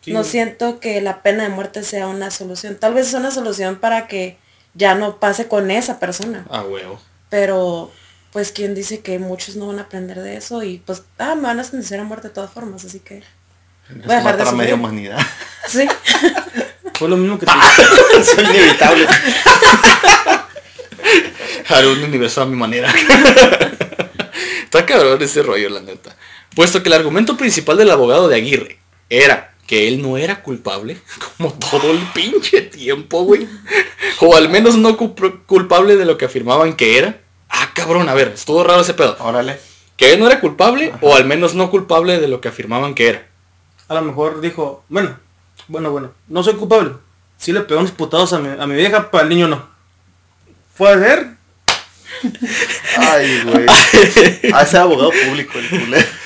[0.00, 2.76] Sí, no siento que la pena de muerte sea una solución.
[2.78, 4.38] Tal vez es una solución para que
[4.74, 6.46] ya no pase con esa persona.
[6.48, 6.98] Ah, huevo.
[7.28, 7.90] Pero,
[8.32, 10.62] pues, ¿quién dice que muchos no van a aprender de eso?
[10.62, 13.22] Y pues, ah, me van a sentenciar a muerte de todas formas, así que...
[13.90, 15.18] Voy a dejar de media humanidad.
[15.68, 15.86] Sí.
[16.94, 17.52] Fue lo mismo que tú.
[18.18, 19.06] es inevitable.
[21.68, 22.92] Haré un universo a mi manera.
[24.64, 26.16] Está cabrón ese rollo, la neta.
[26.54, 28.78] Puesto que el argumento principal del abogado de Aguirre
[29.10, 30.98] era que él no era culpable,
[31.36, 33.46] como todo el pinche tiempo, güey.
[34.20, 37.18] O al menos no culp- culpable de lo que afirmaban que era.
[37.50, 39.16] Ah, cabrón, a ver, estuvo raro ese pedo.
[39.20, 39.58] Órale.
[39.96, 43.08] Que él no era culpable o al menos no culpable de lo que afirmaban que
[43.08, 43.26] era.
[43.88, 45.18] A lo mejor dijo, bueno,
[45.66, 46.92] bueno, bueno, no soy culpable.
[47.36, 49.68] Sí le pegó unos putados a mi, a mi vieja, pero al niño no.
[50.76, 51.38] ¿Puede ser?
[52.96, 53.66] Ay, güey.
[54.52, 56.06] A ese abogado público, el culero.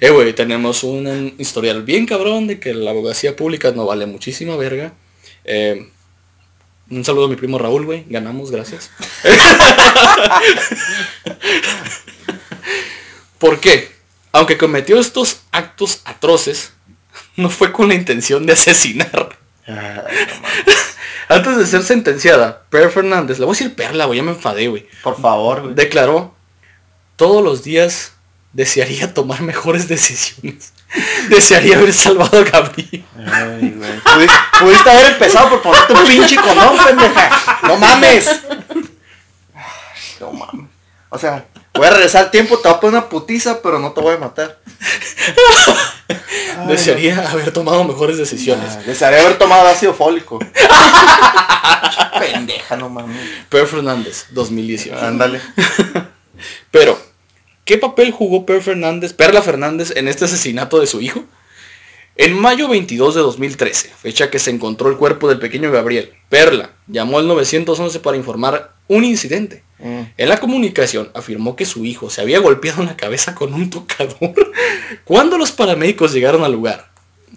[0.00, 4.54] Eh, güey, tenemos un historial bien cabrón de que la abogacía pública no vale muchísima
[4.56, 4.92] verga.
[5.44, 5.88] Eh,
[6.90, 8.04] un saludo a mi primo Raúl, güey.
[8.08, 8.90] Ganamos, gracias.
[13.38, 13.97] ¿Por qué?
[14.32, 16.72] Aunque cometió estos actos atroces,
[17.36, 19.36] no fue con la intención de asesinar.
[19.66, 20.96] No mames.
[21.28, 24.68] Antes de ser sentenciada, Per Fernández, le voy a decir Perla, güey, ya me enfadé,
[24.68, 24.88] güey.
[25.02, 25.74] Por favor, güey.
[25.74, 26.34] declaró,
[27.16, 28.12] todos los días
[28.54, 30.72] desearía tomar mejores decisiones.
[31.28, 33.04] Desearía haber salvado a Gabriel.
[33.30, 34.00] Ay, güey.
[34.00, 37.58] Pudiste, pudiste haber empezado por ponerte un pinche condón, pendeja.
[37.64, 38.40] No mames.
[40.18, 40.70] No mames.
[41.10, 41.46] O sea,
[41.78, 44.14] voy a regresar al tiempo, te voy a poner una putiza, pero no te voy
[44.14, 44.58] a matar.
[46.08, 48.70] Ay, Desearía haber tomado mejores decisiones.
[48.70, 50.38] Ah, Desearía haber tomado ácido fólico.
[52.18, 53.16] Pendeja, no mames.
[53.48, 54.98] Per Fernández, 2018.
[54.98, 55.40] Ándale.
[56.70, 56.98] Pero,
[57.64, 61.24] ¿qué papel jugó Per Fernández, Perla Fernández en este asesinato de su hijo?
[62.16, 66.72] En mayo 22 de 2013, fecha que se encontró el cuerpo del pequeño Gabriel, Perla
[66.88, 69.62] llamó al 911 para informar un incidente.
[69.78, 70.00] Mm.
[70.16, 73.70] En la comunicación afirmó que su hijo se había golpeado en la cabeza con un
[73.70, 74.52] tocador.
[75.04, 76.90] Cuando los paramédicos llegaron al lugar,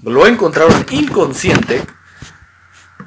[0.04, 1.82] lo encontraron inconsciente,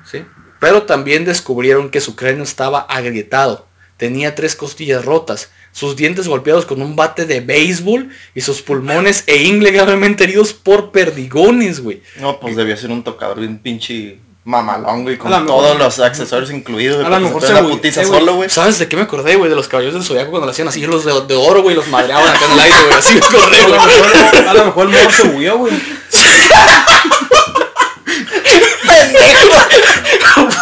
[0.05, 0.25] ¿sí?
[0.61, 3.67] pero también descubrieron que su cráneo estaba agrietado,
[3.97, 9.25] tenía tres costillas rotas, sus dientes golpeados con un bate de béisbol y sus pulmones
[9.27, 12.01] e ingle gravemente heridos por perdigones, güey.
[12.21, 15.99] No, pues debía ser un tocador bien pinche mamalón, güey, con lo todos mejor- los
[16.01, 17.05] accesorios incluidos.
[17.05, 18.51] a lo mejor se la putiza eh, solo, güey.
[18.51, 19.49] ¿Sabes de qué me acordé, güey?
[19.49, 21.89] De los caballeros del zodiaco cuando le hacían así los de, de oro, güey, los
[21.89, 22.95] madreaban acá en el aire, güey.
[22.99, 23.81] Así me acordé, A lo güey.
[23.87, 25.73] mejor, a lo mejor el morro se bugueó, güey.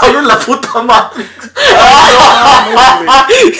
[0.01, 1.25] Pablo en la puta madre.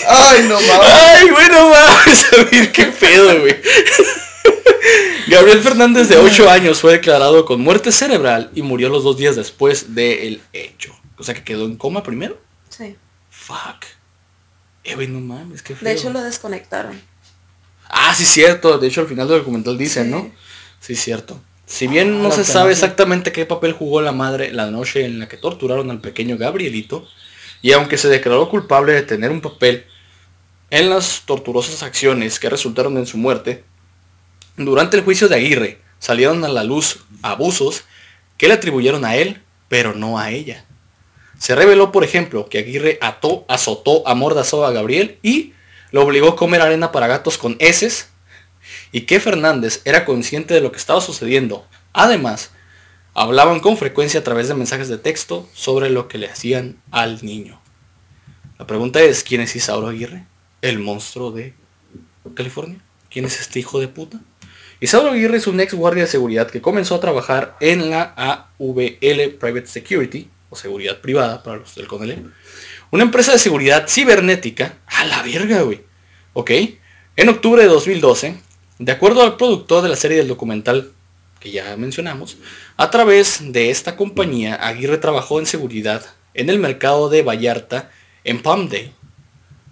[0.09, 0.93] Ay, no mames.
[0.93, 3.61] Ay, güey, no mames, a ver qué pedo, güey.
[5.29, 9.37] Gabriel Fernández, de 8 años, fue declarado con muerte cerebral y murió los dos días
[9.37, 10.95] después del hecho.
[11.18, 12.40] O sea que quedó en coma primero.
[12.68, 12.97] Sí.
[13.31, 13.85] Fuck.
[14.85, 15.88] Eh, no mames, qué feo.
[15.88, 17.01] De hecho lo desconectaron.
[17.88, 18.79] Ah, sí, cierto.
[18.79, 20.11] De hecho, al final del documental dicen, Sí.
[20.11, 20.33] ¿no?
[20.81, 21.40] Sí, cierto.
[21.66, 25.05] Si bien no la se pena, sabe exactamente qué papel jugó la madre la noche
[25.05, 27.07] en la que torturaron al pequeño Gabrielito,
[27.62, 29.87] y aunque se declaró culpable de tener un papel
[30.71, 33.64] en las torturosas acciones que resultaron en su muerte,
[34.57, 37.85] durante el juicio de Aguirre salieron a la luz abusos
[38.37, 40.65] que le atribuyeron a él, pero no a ella.
[41.38, 45.55] Se reveló, por ejemplo, que Aguirre ató, azotó, amordazó a Gabriel y
[45.91, 48.11] lo obligó a comer arena para gatos con heces
[48.93, 51.67] y que Fernández era consciente de lo que estaba sucediendo.
[51.93, 52.53] Además,
[53.15, 57.25] hablaban con frecuencia a través de mensajes de texto sobre lo que le hacían al
[57.25, 57.61] niño.
[58.59, 60.27] La pregunta es, ¿quién es Isauro Aguirre?
[60.61, 61.55] ¿El monstruo de
[62.35, 62.79] California?
[63.11, 64.21] ¿Quién es este hijo de puta?
[64.83, 69.29] Isauro Aguirre es un ex guardia de seguridad que comenzó a trabajar en la AVL
[69.38, 72.33] Private Security, o seguridad privada para los del CONELEM,
[72.90, 75.83] una empresa de seguridad cibernética, a la verga, güey,
[76.33, 76.51] ¿ok?
[77.14, 78.35] En octubre de 2012,
[78.81, 80.90] de acuerdo al productor de la serie del documental
[81.38, 82.38] que ya mencionamos,
[82.77, 87.92] a través de esta compañía, Aguirre trabajó en seguridad en el mercado de Vallarta
[88.25, 88.92] en Palmdale.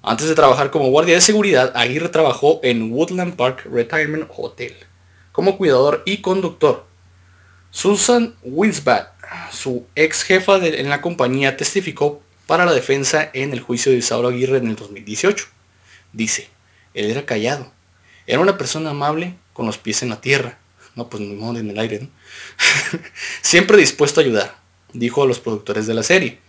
[0.02, 4.72] Antes de trabajar como guardia de seguridad, Aguirre trabajó en Woodland Park Retirement Hotel
[5.32, 6.86] como cuidador y conductor.
[7.70, 9.08] Susan Winsbat,
[9.52, 14.28] su ex jefa en la compañía, testificó para la defensa en el juicio de Isauro
[14.28, 15.46] Aguirre en el 2018.
[16.12, 16.48] Dice,
[16.94, 17.70] él era callado,
[18.26, 20.58] era una persona amable con los pies en la tierra.
[20.96, 22.08] No, pues ni modo en el aire, ¿no?
[23.42, 24.56] Siempre dispuesto a ayudar,
[24.92, 26.40] dijo a los productores de la serie.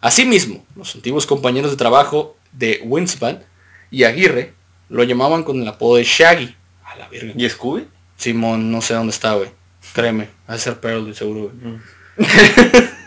[0.00, 3.44] Asimismo, los antiguos compañeros de trabajo de Winspan
[3.90, 4.54] y Aguirre
[4.88, 6.54] lo llamaban con el apodo de Shaggy.
[6.84, 7.32] A la verga.
[7.36, 7.88] ¿Y Scooby?
[8.16, 9.50] Simón, no sé dónde está, güey.
[9.92, 11.78] Créeme, va a ser Pearl de seguro, güey.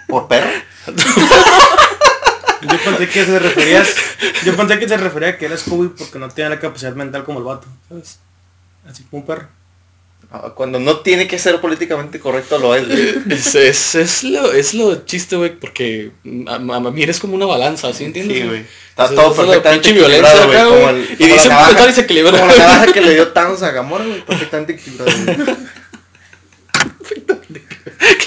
[0.07, 0.49] ¿Por perro?
[2.61, 3.83] Yo pensé que se refería,
[4.43, 7.23] yo pensé que se refería a que era Scooby porque no tiene la capacidad mental
[7.23, 8.19] como el vato, ¿sabes?
[8.85, 9.47] Así como un perro.
[10.31, 12.87] Ah, Cuando no tiene que ser políticamente correcto lo es.
[12.87, 13.15] güey.
[13.31, 16.11] Es, es, es lo, es lo chiste, güey, porque
[16.47, 18.37] a, a- a mí eres como una balanza, ¿sí entiendes?
[18.37, 18.59] Sí, güey.
[18.89, 20.59] Está Está todo perfectamente equilibrado, güey.
[20.63, 21.49] Como el- Y dice
[21.89, 22.31] y se equilibra.
[22.31, 24.21] Como la navaja que le dio Thanos a Gamora, güey.
[24.25, 25.11] Perfectamente equilibrado.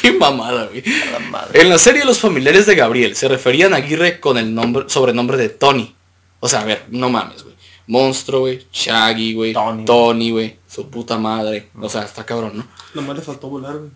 [0.01, 0.83] Qué mamada, güey.
[1.09, 1.61] A la madre.
[1.61, 5.37] En la serie Los familiares de Gabriel se referían a Aguirre con el nombre, sobrenombre
[5.37, 5.95] de Tony.
[6.41, 7.55] O sea, a ver, no mames, güey.
[7.87, 8.67] Monstruo, güey.
[8.73, 9.53] Shaggy, güey.
[9.87, 10.57] Tony, güey.
[10.73, 11.69] Su puta madre.
[11.79, 12.67] O sea, está cabrón, ¿no?
[12.95, 13.91] Nomás le faltó volar, güey.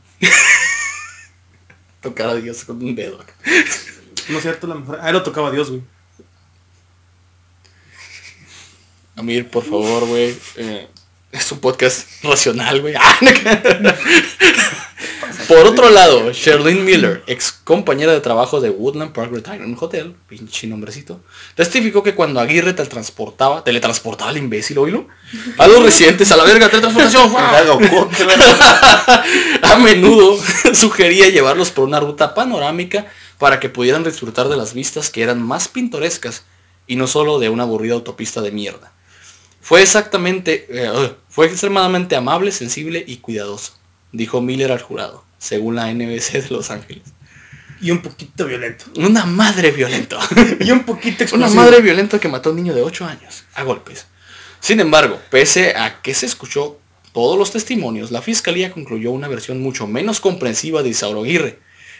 [2.02, 3.18] Tocar a Dios con un dedo.
[4.28, 4.98] No es cierto, la mejor.
[5.00, 5.82] Ah, lo tocaba Dios, güey.
[9.16, 10.36] Amir, por favor, güey.
[10.56, 10.88] eh,
[11.32, 12.94] es un podcast racional, güey.
[13.00, 13.18] Ah,
[13.80, 13.92] no,
[15.48, 20.66] Por otro lado, Sherlyn Miller, ex compañera de trabajo de Woodland Park Retirement Hotel, pinche
[20.66, 21.20] nombrecito,
[21.54, 25.06] testificó que cuando Aguirre teletransportaba, teletransportaba al imbécil, oílo,
[25.58, 27.34] a los residentes a la verga, teletransportación,
[29.62, 30.38] a menudo
[30.74, 33.06] sugería llevarlos por una ruta panorámica
[33.38, 36.44] para que pudieran disfrutar de las vistas que eran más pintorescas
[36.86, 38.92] y no solo de una aburrida autopista de mierda.
[39.60, 43.72] Fue exactamente, eh, fue extremadamente amable, sensible y cuidadoso,
[44.16, 47.04] dijo Miller al jurado, según la NBC de Los Ángeles.
[47.80, 48.86] Y un poquito violento.
[48.96, 50.18] Una madre violenta.
[50.60, 51.62] Y un poquito Una explosivo.
[51.62, 54.06] madre violenta que mató a un niño de 8 años a golpes.
[54.60, 56.78] Sin embargo, pese a que se escuchó
[57.12, 61.58] todos los testimonios, la fiscalía concluyó una versión mucho menos comprensiva de Isauro Aguirre.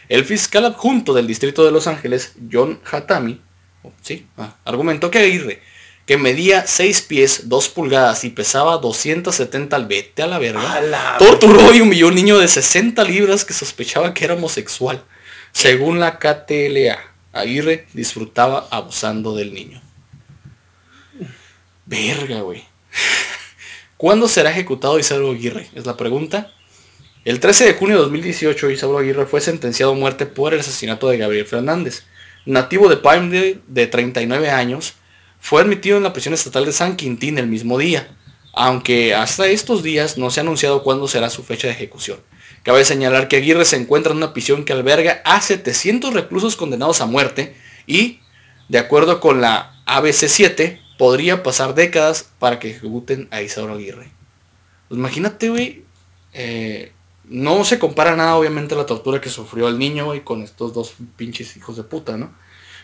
[0.09, 3.41] El fiscal adjunto del distrito de Los Ángeles, John Hatami,
[3.83, 5.61] oh, sí, ah, argumentó que Aguirre,
[6.07, 10.81] que medía 6 pies, 2 pulgadas y pesaba 270 al vete a la verga, A
[10.81, 15.03] la torturó y humilló a un niño de 60 libras que sospechaba que era homosexual.
[15.51, 16.97] Según la KTLA,
[17.33, 19.81] Aguirre disfrutaba abusando del niño.
[21.85, 22.63] Verga, güey.
[23.97, 25.67] ¿Cuándo será ejecutado Isauro Aguirre?
[25.75, 26.53] Es la pregunta.
[27.25, 31.09] El 13 de junio de 2018, Isauro Aguirre fue sentenciado a muerte por el asesinato
[31.09, 32.03] de Gabriel Fernández.
[32.45, 34.93] Nativo de Palmdale, de 39 años,
[35.39, 38.15] fue admitido en la prisión estatal de San Quintín el mismo día,
[38.53, 42.19] aunque hasta estos días no se ha anunciado cuándo será su fecha de ejecución.
[42.63, 46.99] Cabe señalar que Aguirre se encuentra en una prisión que alberga a 700 reclusos condenados
[47.01, 48.19] a muerte y,
[48.67, 54.11] de acuerdo con la ABC7, podría pasar décadas para que ejecuten a Isauro Aguirre.
[54.89, 55.85] Pues imagínate, güey,
[56.33, 56.91] eh,
[57.25, 60.73] no se compara nada obviamente a la tortura que sufrió el niño, güey, con estos
[60.73, 62.33] dos pinches hijos de puta, ¿no?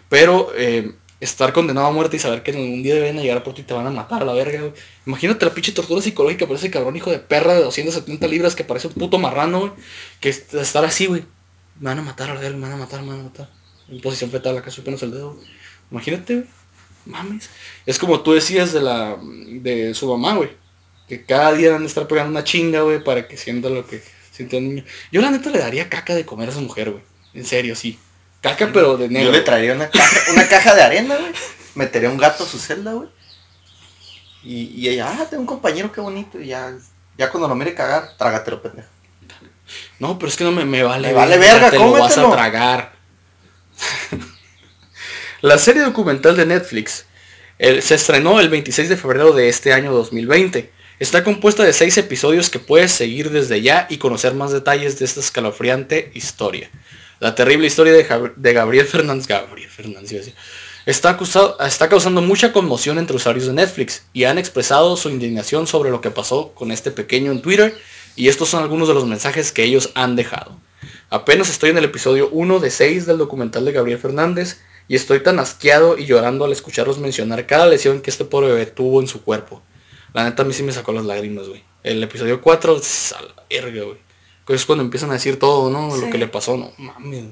[0.10, 3.54] Pero eh, estar condenado a muerte y saber que en algún día deben llegar por
[3.54, 4.74] ti y te van a matar a la verga, güey.
[5.06, 8.64] Imagínate la pinche tortura psicológica por ese cabrón hijo de perra de 270 libras que
[8.64, 9.72] parece un puto marrano, güey.
[10.20, 11.24] Que est- estar así, güey.
[11.80, 13.50] Me van a matar a la verga, me van a matar, me van a matar.
[13.90, 15.48] En posición fetal, acá apenas el dedo, güey.
[15.92, 16.48] Imagínate, güey.
[17.06, 17.50] Mames.
[17.86, 20.50] Es como tú decías de la de su mamá, güey.
[21.08, 24.02] Que cada día van a estar pegando una chinga, güey, para que sienta lo que
[24.32, 24.84] siente el niño.
[25.12, 27.04] Yo la neta le daría caca de comer a esa mujer, güey.
[27.34, 28.00] En serio, sí.
[28.44, 29.32] Caca pero de negro.
[29.32, 31.32] Yo le traería una caja, una caja de arena, güey.
[31.74, 33.10] Metería un gato a su celda, güey.
[34.44, 36.40] Y, y ella, ah, tengo un compañero, qué bonito.
[36.40, 36.72] Y ya,
[37.18, 38.88] ya cuando lo mire cagar, trágatelo, pendejo.
[39.98, 41.08] No, pero es que no me, me vale.
[41.08, 42.94] Me vale verga, te lo vas a tragar.
[45.42, 47.06] La serie documental de Netflix
[47.60, 50.72] el- se estrenó el 26 de febrero de este año 2020.
[51.00, 55.06] Está compuesta de seis episodios que puedes seguir desde ya y conocer más detalles de
[55.06, 56.70] esta escalofriante historia.
[57.20, 60.34] La terrible historia de, Gabriel Fernández, Gabriel Fernández,
[60.86, 65.68] está, acusado- está causando mucha conmoción entre usuarios de Netflix y han expresado su indignación
[65.68, 67.76] sobre lo que pasó con este pequeño en Twitter
[68.16, 70.58] y estos son algunos de los mensajes que ellos han dejado.
[71.10, 75.22] Apenas estoy en el episodio 1 de 6 del documental de Gabriel Fernández y estoy
[75.22, 79.08] tan asqueado y llorando al escucharlos mencionar cada lesión que este pobre bebé tuvo en
[79.08, 79.62] su cuerpo.
[80.14, 81.64] La neta a mí sí me sacó las lágrimas, güey.
[81.84, 83.98] El episodio 4, tss, a la verga, güey.
[84.48, 85.96] Que Es cuando empiezan a decir todo, ¿no?
[85.96, 86.12] Lo Sí.
[86.12, 87.26] que le pasó, no mames.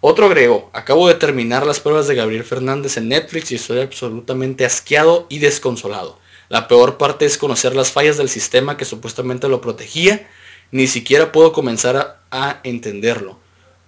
[0.00, 4.64] Otro agregó, acabo de terminar las pruebas de Gabriel Fernández en Netflix y estoy absolutamente
[4.64, 6.18] asqueado y desconsolado.
[6.48, 10.28] La peor parte es conocer las fallas del sistema que supuestamente lo protegía.
[10.72, 13.38] Ni siquiera puedo comenzar a, a entenderlo.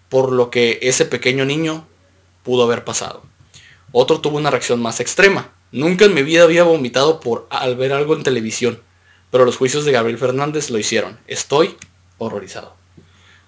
[0.08, 1.86] Por lo que ese pequeño niño
[2.44, 3.22] pudo haber pasado.
[3.90, 5.52] Otro tuvo una reacción más extrema.
[5.72, 8.80] Nunca en mi vida había vomitado por al ver algo en televisión.
[9.30, 11.18] Pero los juicios de Gabriel Fernández lo hicieron.
[11.26, 11.76] Estoy
[12.18, 12.76] horrorizado.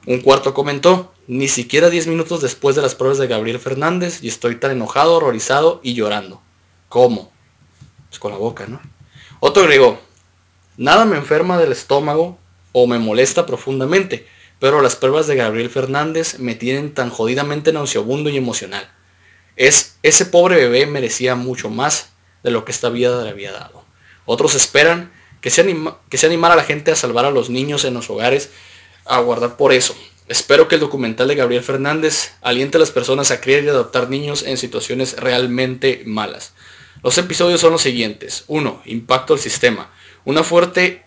[0.07, 4.29] Un cuarto comentó, ni siquiera 10 minutos después de las pruebas de Gabriel Fernández y
[4.29, 6.41] estoy tan enojado, horrorizado y llorando.
[6.89, 7.33] ¿Cómo?
[8.09, 8.81] Pues con la boca, ¿no?
[9.41, 9.99] Otro agregó,
[10.77, 12.39] nada me enferma del estómago
[12.73, 14.27] o me molesta profundamente,
[14.61, 18.89] pero las pruebas de Gabriel Fernández me tienen tan jodidamente nauseabundo y emocional.
[19.57, 22.11] Es, ese pobre bebé merecía mucho más
[22.43, 23.85] de lo que esta vida le había dado.
[24.25, 25.11] Otros esperan
[25.47, 27.95] que se, anima- que se animara a la gente a salvar a los niños en
[27.95, 28.51] los hogares
[29.05, 29.95] a guardar por eso.
[30.27, 34.11] Espero que el documental de Gabriel Fernández aliente a las personas a criar y adoptar
[34.11, 36.53] niños en situaciones realmente malas.
[37.05, 38.43] Los episodios son los siguientes.
[38.49, 38.83] 1.
[38.87, 39.93] Impacto al sistema.
[40.25, 41.05] Una fuerte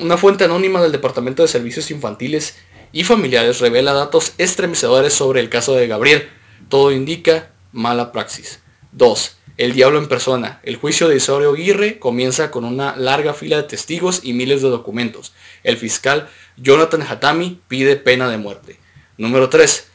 [0.00, 2.56] una fuente anónima del Departamento de Servicios Infantiles
[2.90, 6.28] y Familiares revela datos estremecedores sobre el caso de Gabriel.
[6.68, 8.58] Todo indica mala praxis.
[8.90, 9.35] 2.
[9.56, 10.60] El diablo en persona.
[10.64, 14.68] El juicio de Isorio Aguirre comienza con una larga fila de testigos y miles de
[14.68, 15.32] documentos.
[15.62, 18.78] El fiscal Jonathan Hatami pide pena de muerte.
[19.16, 19.88] Número 3.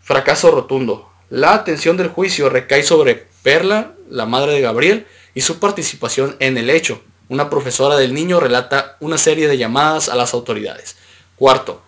[0.00, 1.10] Fracaso rotundo.
[1.28, 6.56] La atención del juicio recae sobre Perla, la madre de Gabriel, y su participación en
[6.56, 7.02] el hecho.
[7.28, 10.96] Una profesora del niño relata una serie de llamadas a las autoridades.
[11.34, 11.82] Cuarto,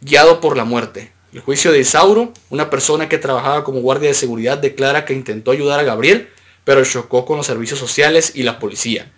[0.00, 1.13] guiado por la muerte.
[1.34, 5.50] El juicio de Isauro, una persona que trabajaba como guardia de seguridad, declara que intentó
[5.50, 6.28] ayudar a Gabriel,
[6.62, 9.10] pero chocó con los servicios sociales y la policía.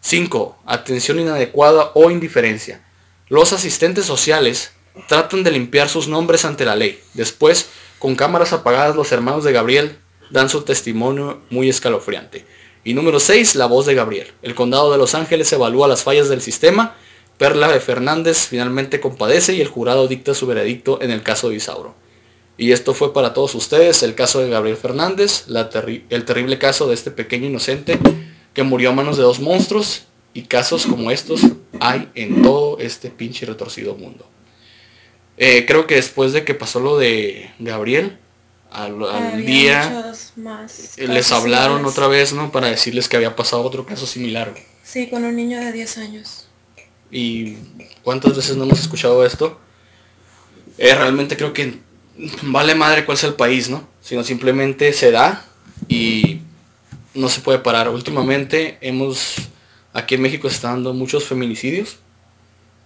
[0.00, 0.58] 5.
[0.66, 2.84] Atención inadecuada o indiferencia.
[3.28, 4.70] Los asistentes sociales
[5.08, 7.00] tratan de limpiar sus nombres ante la ley.
[7.12, 9.98] Después, con cámaras apagadas, los hermanos de Gabriel
[10.30, 12.44] dan su testimonio muy escalofriante.
[12.84, 14.32] Y número 6, la voz de Gabriel.
[14.42, 16.96] El condado de Los Ángeles evalúa las fallas del sistema.
[17.38, 21.56] Perla de Fernández finalmente compadece y el jurado dicta su veredicto en el caso de
[21.56, 21.94] Isauro.
[22.56, 26.58] Y esto fue para todos ustedes el caso de Gabriel Fernández, la terri- el terrible
[26.58, 27.98] caso de este pequeño inocente
[28.52, 31.40] que murió a manos de dos monstruos y casos como estos
[31.80, 34.28] hay en todo este pinche retorcido mundo.
[35.36, 38.18] Eh, creo que después de que pasó lo de Gabriel,
[38.70, 42.52] al, día más les hablaron otra vez, ¿no?
[42.52, 44.54] Para decirles que había pasado otro caso similar.
[44.84, 46.43] Sí, con un niño de 10 años.
[47.14, 47.58] Y
[48.02, 49.56] cuántas veces no hemos escuchado esto.
[50.78, 51.78] Eh, realmente creo que
[52.42, 53.86] vale madre cuál sea el país, ¿no?
[54.00, 55.46] Sino simplemente se da
[55.86, 56.40] y
[57.14, 57.88] no se puede parar.
[57.88, 59.36] Últimamente hemos,
[59.92, 61.98] aquí en México se están dando muchos feminicidios.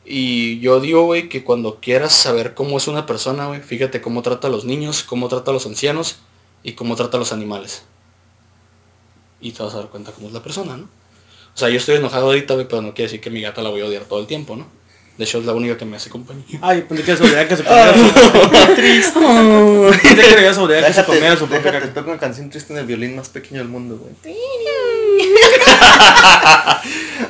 [0.04, 4.20] Y yo digo, güey, que cuando quieras saber cómo es una persona, güey, fíjate cómo
[4.20, 6.18] trata a los niños, cómo trata a los ancianos
[6.62, 7.82] y cómo trata a los animales.
[9.40, 10.97] Y te vas a dar cuenta cómo es la persona, ¿no?
[11.58, 13.70] O sea, yo estoy enojado ahorita, güey, pero no quiere decir que mi gata la
[13.70, 14.68] voy a odiar todo el tiempo, ¿no?
[15.16, 16.44] De hecho, es la única que me hace compañía.
[16.62, 18.74] Ay, pensé que seguridad que se comiera su...
[18.76, 19.18] triste.
[20.14, 21.92] Que había seguridad que se comiera su propia caca.
[21.92, 24.14] toca una canción triste en el violín más pequeño del mundo, güey.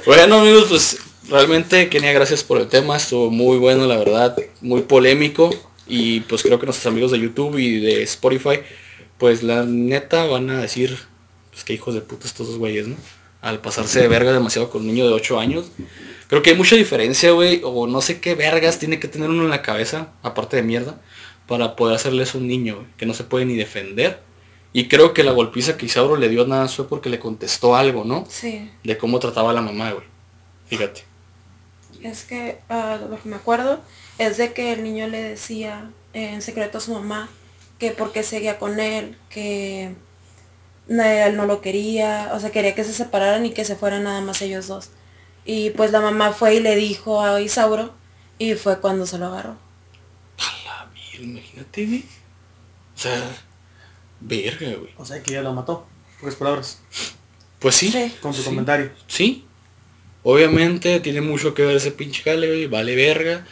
[0.05, 0.99] Bueno, amigos, pues
[1.31, 2.99] realmente, Kenia, gracias por el tema.
[2.99, 4.37] Estuvo muy bueno, la verdad.
[4.61, 5.49] Muy polémico.
[5.87, 8.61] Y pues creo que nuestros amigos de YouTube y de Spotify,
[9.17, 10.99] pues la neta van a decir,
[11.51, 12.97] pues qué hijos de puta estos dos güeyes, ¿no?
[13.41, 15.71] Al pasarse de verga demasiado con un niño de 8 años.
[16.29, 17.61] Creo que hay mucha diferencia, güey.
[17.65, 21.01] O no sé qué vergas tiene que tener uno en la cabeza, aparte de mierda,
[21.47, 24.21] para poder hacerles un niño, que no se puede ni defender.
[24.73, 27.75] Y creo que la golpiza que Isauro le dio nada más fue porque le contestó
[27.75, 28.27] algo, ¿no?
[28.29, 28.71] Sí.
[28.85, 30.05] de cómo trataba a la mamá, güey.
[30.67, 31.05] Fíjate.
[32.03, 33.81] Es que ah, lo que me acuerdo
[34.19, 37.29] es de que el niño le decía en secreto a su mamá
[37.79, 39.95] que porque seguía con él, que
[40.89, 44.21] él no lo quería, o sea, quería que se separaran y que se fueran nada
[44.21, 44.91] más ellos dos.
[45.45, 47.95] Y pues la mamá fue y le dijo a Isauro
[48.39, 49.57] y fue cuando se lo agarró.
[50.39, 52.05] A la mierda, imagínate, güey.
[52.97, 53.31] O sea,
[54.21, 54.93] verga, güey.
[54.97, 55.87] O sea que ya lo mató.
[56.21, 56.81] Pocas palabras.
[57.59, 58.09] Pues sí, sí.
[58.09, 58.17] Sí.
[58.21, 58.91] Con su comentario.
[60.23, 62.67] Obviamente tiene mucho que ver ese pinche jale, güey.
[62.67, 63.47] Vale verga.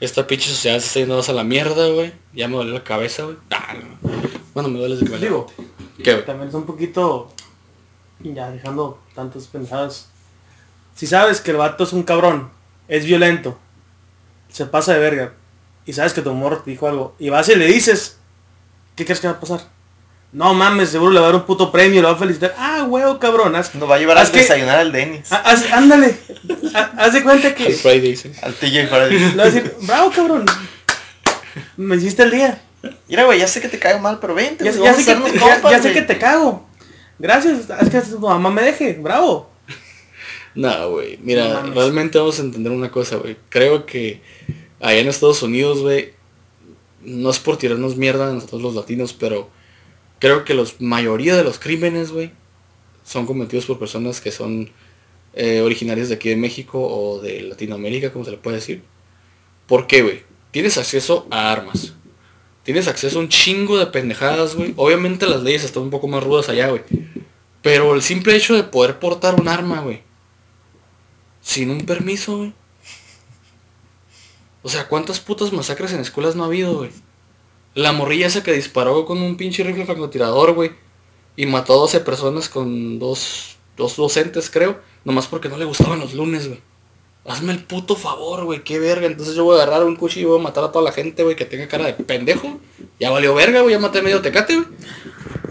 [0.00, 2.12] Esta pinche sociedad se está yendo más a la mierda, güey.
[2.34, 3.36] Ya me duele la cabeza, güey.
[3.50, 4.10] Ah, no.
[4.52, 5.46] Bueno, me duele desde que
[6.24, 7.32] También es un poquito,
[8.20, 10.08] ya dejando tantas pensadas.
[10.96, 12.50] Si sabes que el vato es un cabrón,
[12.88, 13.58] es violento,
[14.50, 15.32] se pasa de verga,
[15.86, 18.18] y sabes que tu morro te dijo algo, y vas y le dices,
[18.96, 19.60] ¿qué crees que va a pasar?
[20.32, 22.54] No mames, seguro le va a dar un puto premio, le va a felicitar.
[22.56, 23.54] Ah, huevo, cabrón.
[23.54, 25.30] Haz, Nos va a llevar a que- desayunar al Denis.
[25.30, 26.16] ha- haz- ándale.
[26.74, 28.32] Ha- Haz de cuenta que El Friday, sí.
[28.42, 29.18] Al TJ Freddy.
[29.18, 30.46] le va a decir, bravo, cabrón.
[31.76, 32.62] Me hiciste el día.
[33.08, 35.40] Mira, güey, ya sé que te caigo mal, pero vente, Ya, sé, que te, ya-
[35.40, 35.94] compas, ya sé güey.
[35.94, 36.66] que te cago.
[37.18, 37.68] Gracias.
[37.80, 38.94] Es que tu mamá me deje.
[38.94, 39.50] Bravo.
[40.54, 41.18] No, güey.
[41.22, 43.36] Mira, No realmente vamos a entender una cosa, güey.
[43.48, 44.20] Creo que
[44.80, 46.12] allá en Estados Unidos, güey,
[47.02, 49.48] no es por tirarnos mierda a nosotros los latinos, pero
[50.18, 52.32] creo que la mayoría de los crímenes, güey,
[53.04, 54.70] son cometidos por personas que son
[55.34, 58.82] eh, originarias de aquí de México o de Latinoamérica, como se le puede decir.
[59.66, 60.22] ¿Por qué, güey?
[60.50, 61.94] Tienes acceso a armas.
[62.64, 64.72] Tienes acceso a un chingo de pendejadas, güey.
[64.76, 66.82] Obviamente las leyes están un poco más rudas allá, güey.
[67.60, 70.02] Pero el simple hecho de poder portar un arma, güey.
[71.40, 72.52] Sin un permiso, güey.
[74.62, 76.90] O sea, ¿cuántas putas masacres en escuelas no ha habido, güey?
[77.74, 80.72] La morrilla esa que disparó con un pinche rifle francotirador, güey.
[81.36, 84.80] Y mató a 12 personas con dos, dos docentes, creo.
[85.04, 86.60] Nomás porque no le gustaban los lunes, güey.
[87.24, 89.06] Hazme el puto favor, güey, qué verga.
[89.06, 91.22] Entonces yo voy a agarrar un cuchillo y voy a matar a toda la gente,
[91.22, 92.58] güey, que tenga cara de pendejo.
[92.98, 94.66] Ya valió verga, güey, ya maté medio tecate, güey.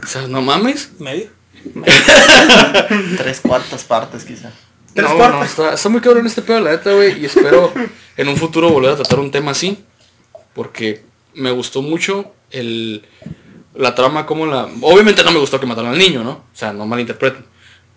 [0.03, 0.91] O sea, no mames.
[0.99, 1.29] Medio.
[3.17, 4.51] Tres cuartas partes, quizá.
[4.93, 5.39] Tres no, cuartos.
[5.39, 7.21] no, está, está muy cabrón este pedo, la neta, güey.
[7.21, 7.71] Y espero
[8.17, 9.83] en un futuro volver a tratar un tema así.
[10.53, 13.05] Porque me gustó mucho el,
[13.75, 14.69] la trama, como la...
[14.81, 16.31] Obviamente no me gustó que mataran al niño, ¿no?
[16.31, 17.45] O sea, no malinterpreten.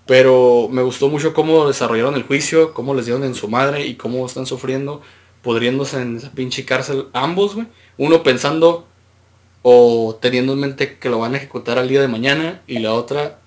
[0.07, 3.95] Pero me gustó mucho cómo desarrollaron el juicio, cómo les dieron en su madre y
[3.95, 5.01] cómo están sufriendo,
[5.43, 7.67] pudriéndose en esa pinche cárcel ambos, güey.
[7.97, 8.87] Uno pensando
[9.63, 12.93] o teniendo en mente que lo van a ejecutar al día de mañana y la
[12.93, 13.39] otra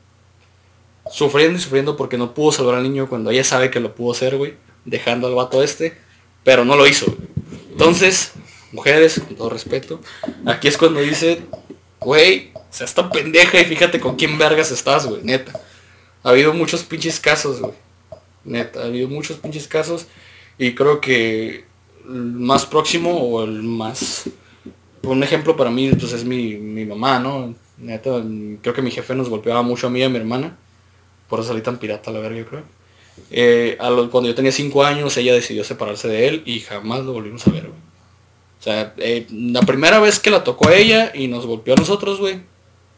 [1.12, 4.14] sufriendo y sufriendo porque no pudo salvar al niño cuando ella sabe que lo pudo
[4.14, 5.95] hacer, güey, dejando al vato este,
[6.43, 7.05] pero no lo hizo.
[7.05, 7.28] güey.
[7.72, 8.32] Entonces,
[8.72, 10.01] mujeres, con todo respeto,
[10.45, 11.43] aquí es cuando dice,
[11.99, 15.53] güey, o sea, esta pendeja y fíjate con quién vergas estás, güey, neta.
[16.28, 17.71] Ha habido muchos pinches casos, güey.
[18.43, 20.07] Neta, ha habido muchos pinches casos
[20.57, 21.63] y creo que
[22.05, 24.30] el más próximo o el más
[25.03, 27.55] un ejemplo para mí pues es mi, mi mamá, ¿no?
[27.78, 28.21] Neta,
[28.61, 30.57] creo que mi jefe nos golpeaba mucho a mí y a mi hermana.
[31.30, 32.63] Por eso salí tan pirata, la verga, yo creo.
[33.32, 33.78] Eh,
[34.11, 37.51] cuando yo tenía 5 años, ella decidió separarse de él y jamás lo volvimos a
[37.51, 37.80] ver, güey.
[38.59, 41.78] O sea, eh, la primera vez que la tocó a ella y nos golpeó a
[41.78, 42.41] nosotros, güey,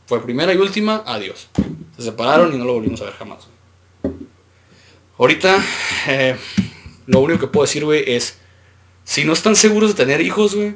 [0.10, 1.50] fue primera y última, adiós.
[1.96, 3.48] Se separaron y no lo volvimos a ver jamás.
[5.20, 5.64] Ahorita,
[6.08, 6.36] eh,
[7.06, 8.40] lo único que puedo decir, güey, es,
[9.04, 10.74] si no están seguros de tener hijos, güey,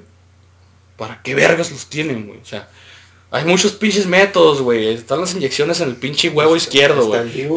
[0.97, 2.41] ¿para qué vergas los tienen, güey?
[2.41, 2.69] O sea,
[3.31, 4.89] hay muchos pinches métodos, güey.
[4.89, 7.49] Están las inyecciones en el pinche huevo izquierdo, güey.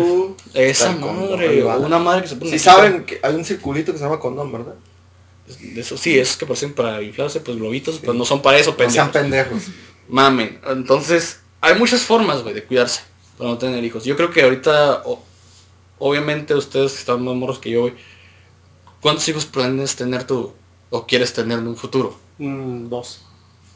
[0.54, 1.76] Esa condón, madre, va.
[1.76, 4.50] una madre que se pone Si saben que hay un circulito que se llama condón,
[4.50, 4.76] ¿verdad?
[5.76, 8.90] Eso sí, es que parecen para inflarse, pues globitos, pues no son para eso, No
[8.90, 9.50] sean pendejos.
[9.50, 9.76] pendejos.
[10.08, 10.58] Mamen.
[10.66, 13.02] Entonces, hay muchas formas, güey, de cuidarse
[13.36, 14.04] para no tener hijos.
[14.04, 15.22] Yo creo que ahorita, o-
[15.98, 17.94] obviamente ustedes que están más morros que yo, güey,
[19.00, 20.52] ¿cuántos hijos planeas tener tú
[20.90, 22.18] o quieres tener en un futuro?
[22.38, 23.22] Mm, dos.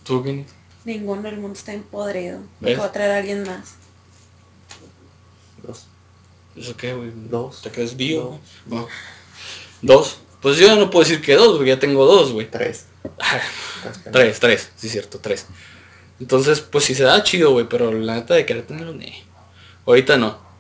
[0.05, 0.45] ¿Tú, Kenny?
[0.84, 2.41] Ninguno del mundo está empodrido.
[2.61, 2.78] ¿Ves?
[2.78, 3.74] Puedo traer a alguien más.
[5.62, 5.86] Dos.
[6.57, 7.11] ¿Eso qué, güey?
[7.14, 7.62] Dos.
[7.62, 8.41] ¿Te crees vivo?
[8.66, 8.86] No.
[9.82, 10.18] ¿Dos?
[10.41, 12.51] Pues yo no puedo decir que dos, porque ya tengo dos, güey.
[12.51, 12.86] Tres.
[14.12, 15.47] Tres, tres, sí es cierto, tres.
[16.20, 19.24] Entonces, pues si se da chido, güey, pero la neta de querer tenerlo, ne.
[19.86, 20.50] Ahorita no.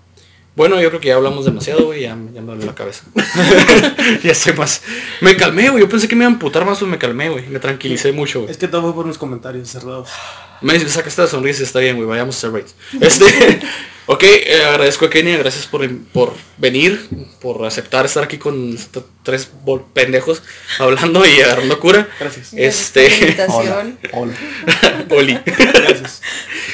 [0.56, 3.04] Bueno, yo creo que ya hablamos demasiado, güey, ya, ya me dolió la cabeza.
[4.22, 4.82] ya estoy más.
[5.20, 7.46] Me calmé, güey, yo pensé que me iban a amputar más, pues me calmé, güey.
[7.46, 8.50] Me tranquilicé mucho, güey.
[8.50, 10.08] Es que todo fue por mis comentarios cerrados.
[10.60, 12.74] Me sacaste la sonrisa, está bien, güey, vayamos a rates.
[13.00, 13.24] Este,
[14.12, 17.08] ok, eh, agradezco a Kenia, gracias por, por venir,
[17.40, 19.48] por aceptar estar aquí con estos tres
[19.94, 20.42] pendejos
[20.78, 22.08] hablando y agarrando cura.
[22.18, 22.52] Gracias.
[22.52, 23.98] Gracias por la Este, invitación.
[24.12, 24.34] Hola.
[25.10, 25.38] Oli.
[25.46, 26.22] Gracias.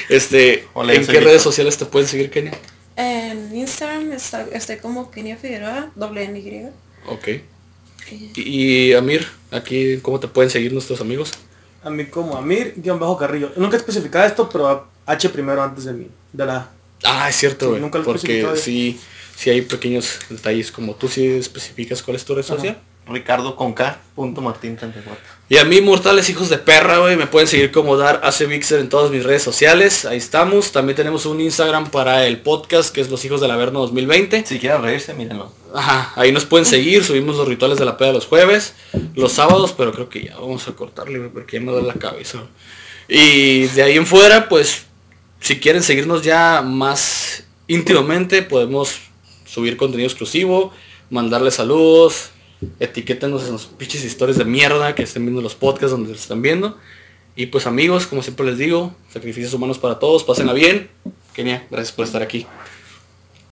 [0.09, 2.53] Este, Hola, ¿en qué redes sociales te pueden seguir, Kenia?
[2.97, 6.67] En Instagram está, estoy como Kenia Figueroa, doble N Y.
[7.07, 7.29] Ok.
[8.37, 11.33] Y- Amir, aquí, ¿cómo te pueden seguir nuestros amigos?
[11.83, 13.53] A mí como Amir, guion bajo Carrillo.
[13.57, 16.09] Nunca he especificado esto, pero H primero antes de mí.
[16.33, 16.71] De la
[17.05, 17.81] Ah, es cierto, Sí, güey.
[17.83, 18.99] nunca lo he porque sí,
[19.37, 22.55] sí hay pequeños detalles como tú sí especificas cuál es tu red Ajá.
[22.57, 22.79] social.
[23.09, 24.01] Ricardo con K.
[24.17, 25.17] Punto Martín 34.
[25.49, 28.81] Y a mí, mortales hijos de perra, güey, me pueden seguir como dar AC Mixer
[28.81, 30.05] en todas mis redes sociales.
[30.07, 30.73] Ahí estamos.
[30.73, 34.45] También tenemos un Instagram para el podcast que es Los Hijos del Averno 2020.
[34.45, 35.53] Si quieren reírse, mírenlo.
[35.73, 38.75] Ajá, ahí nos pueden seguir, subimos los rituales de la peda los jueves,
[39.15, 41.95] los sábados, pero creo que ya vamos a cortarle, güey, porque ya me duele la
[41.95, 42.41] cabeza.
[43.07, 44.85] Y de ahí en fuera, pues,
[45.47, 48.99] si quieren seguirnos ya más íntimamente, podemos
[49.45, 50.73] subir contenido exclusivo,
[51.09, 52.31] mandarles saludos,
[52.81, 56.43] etiquétenos en los pinches historias de mierda que estén viendo los podcasts donde los están
[56.43, 56.77] viendo.
[57.37, 60.91] Y pues amigos, como siempre les digo, sacrificios humanos para todos, pásenla bien.
[61.33, 62.45] Kenia, gracias por estar aquí.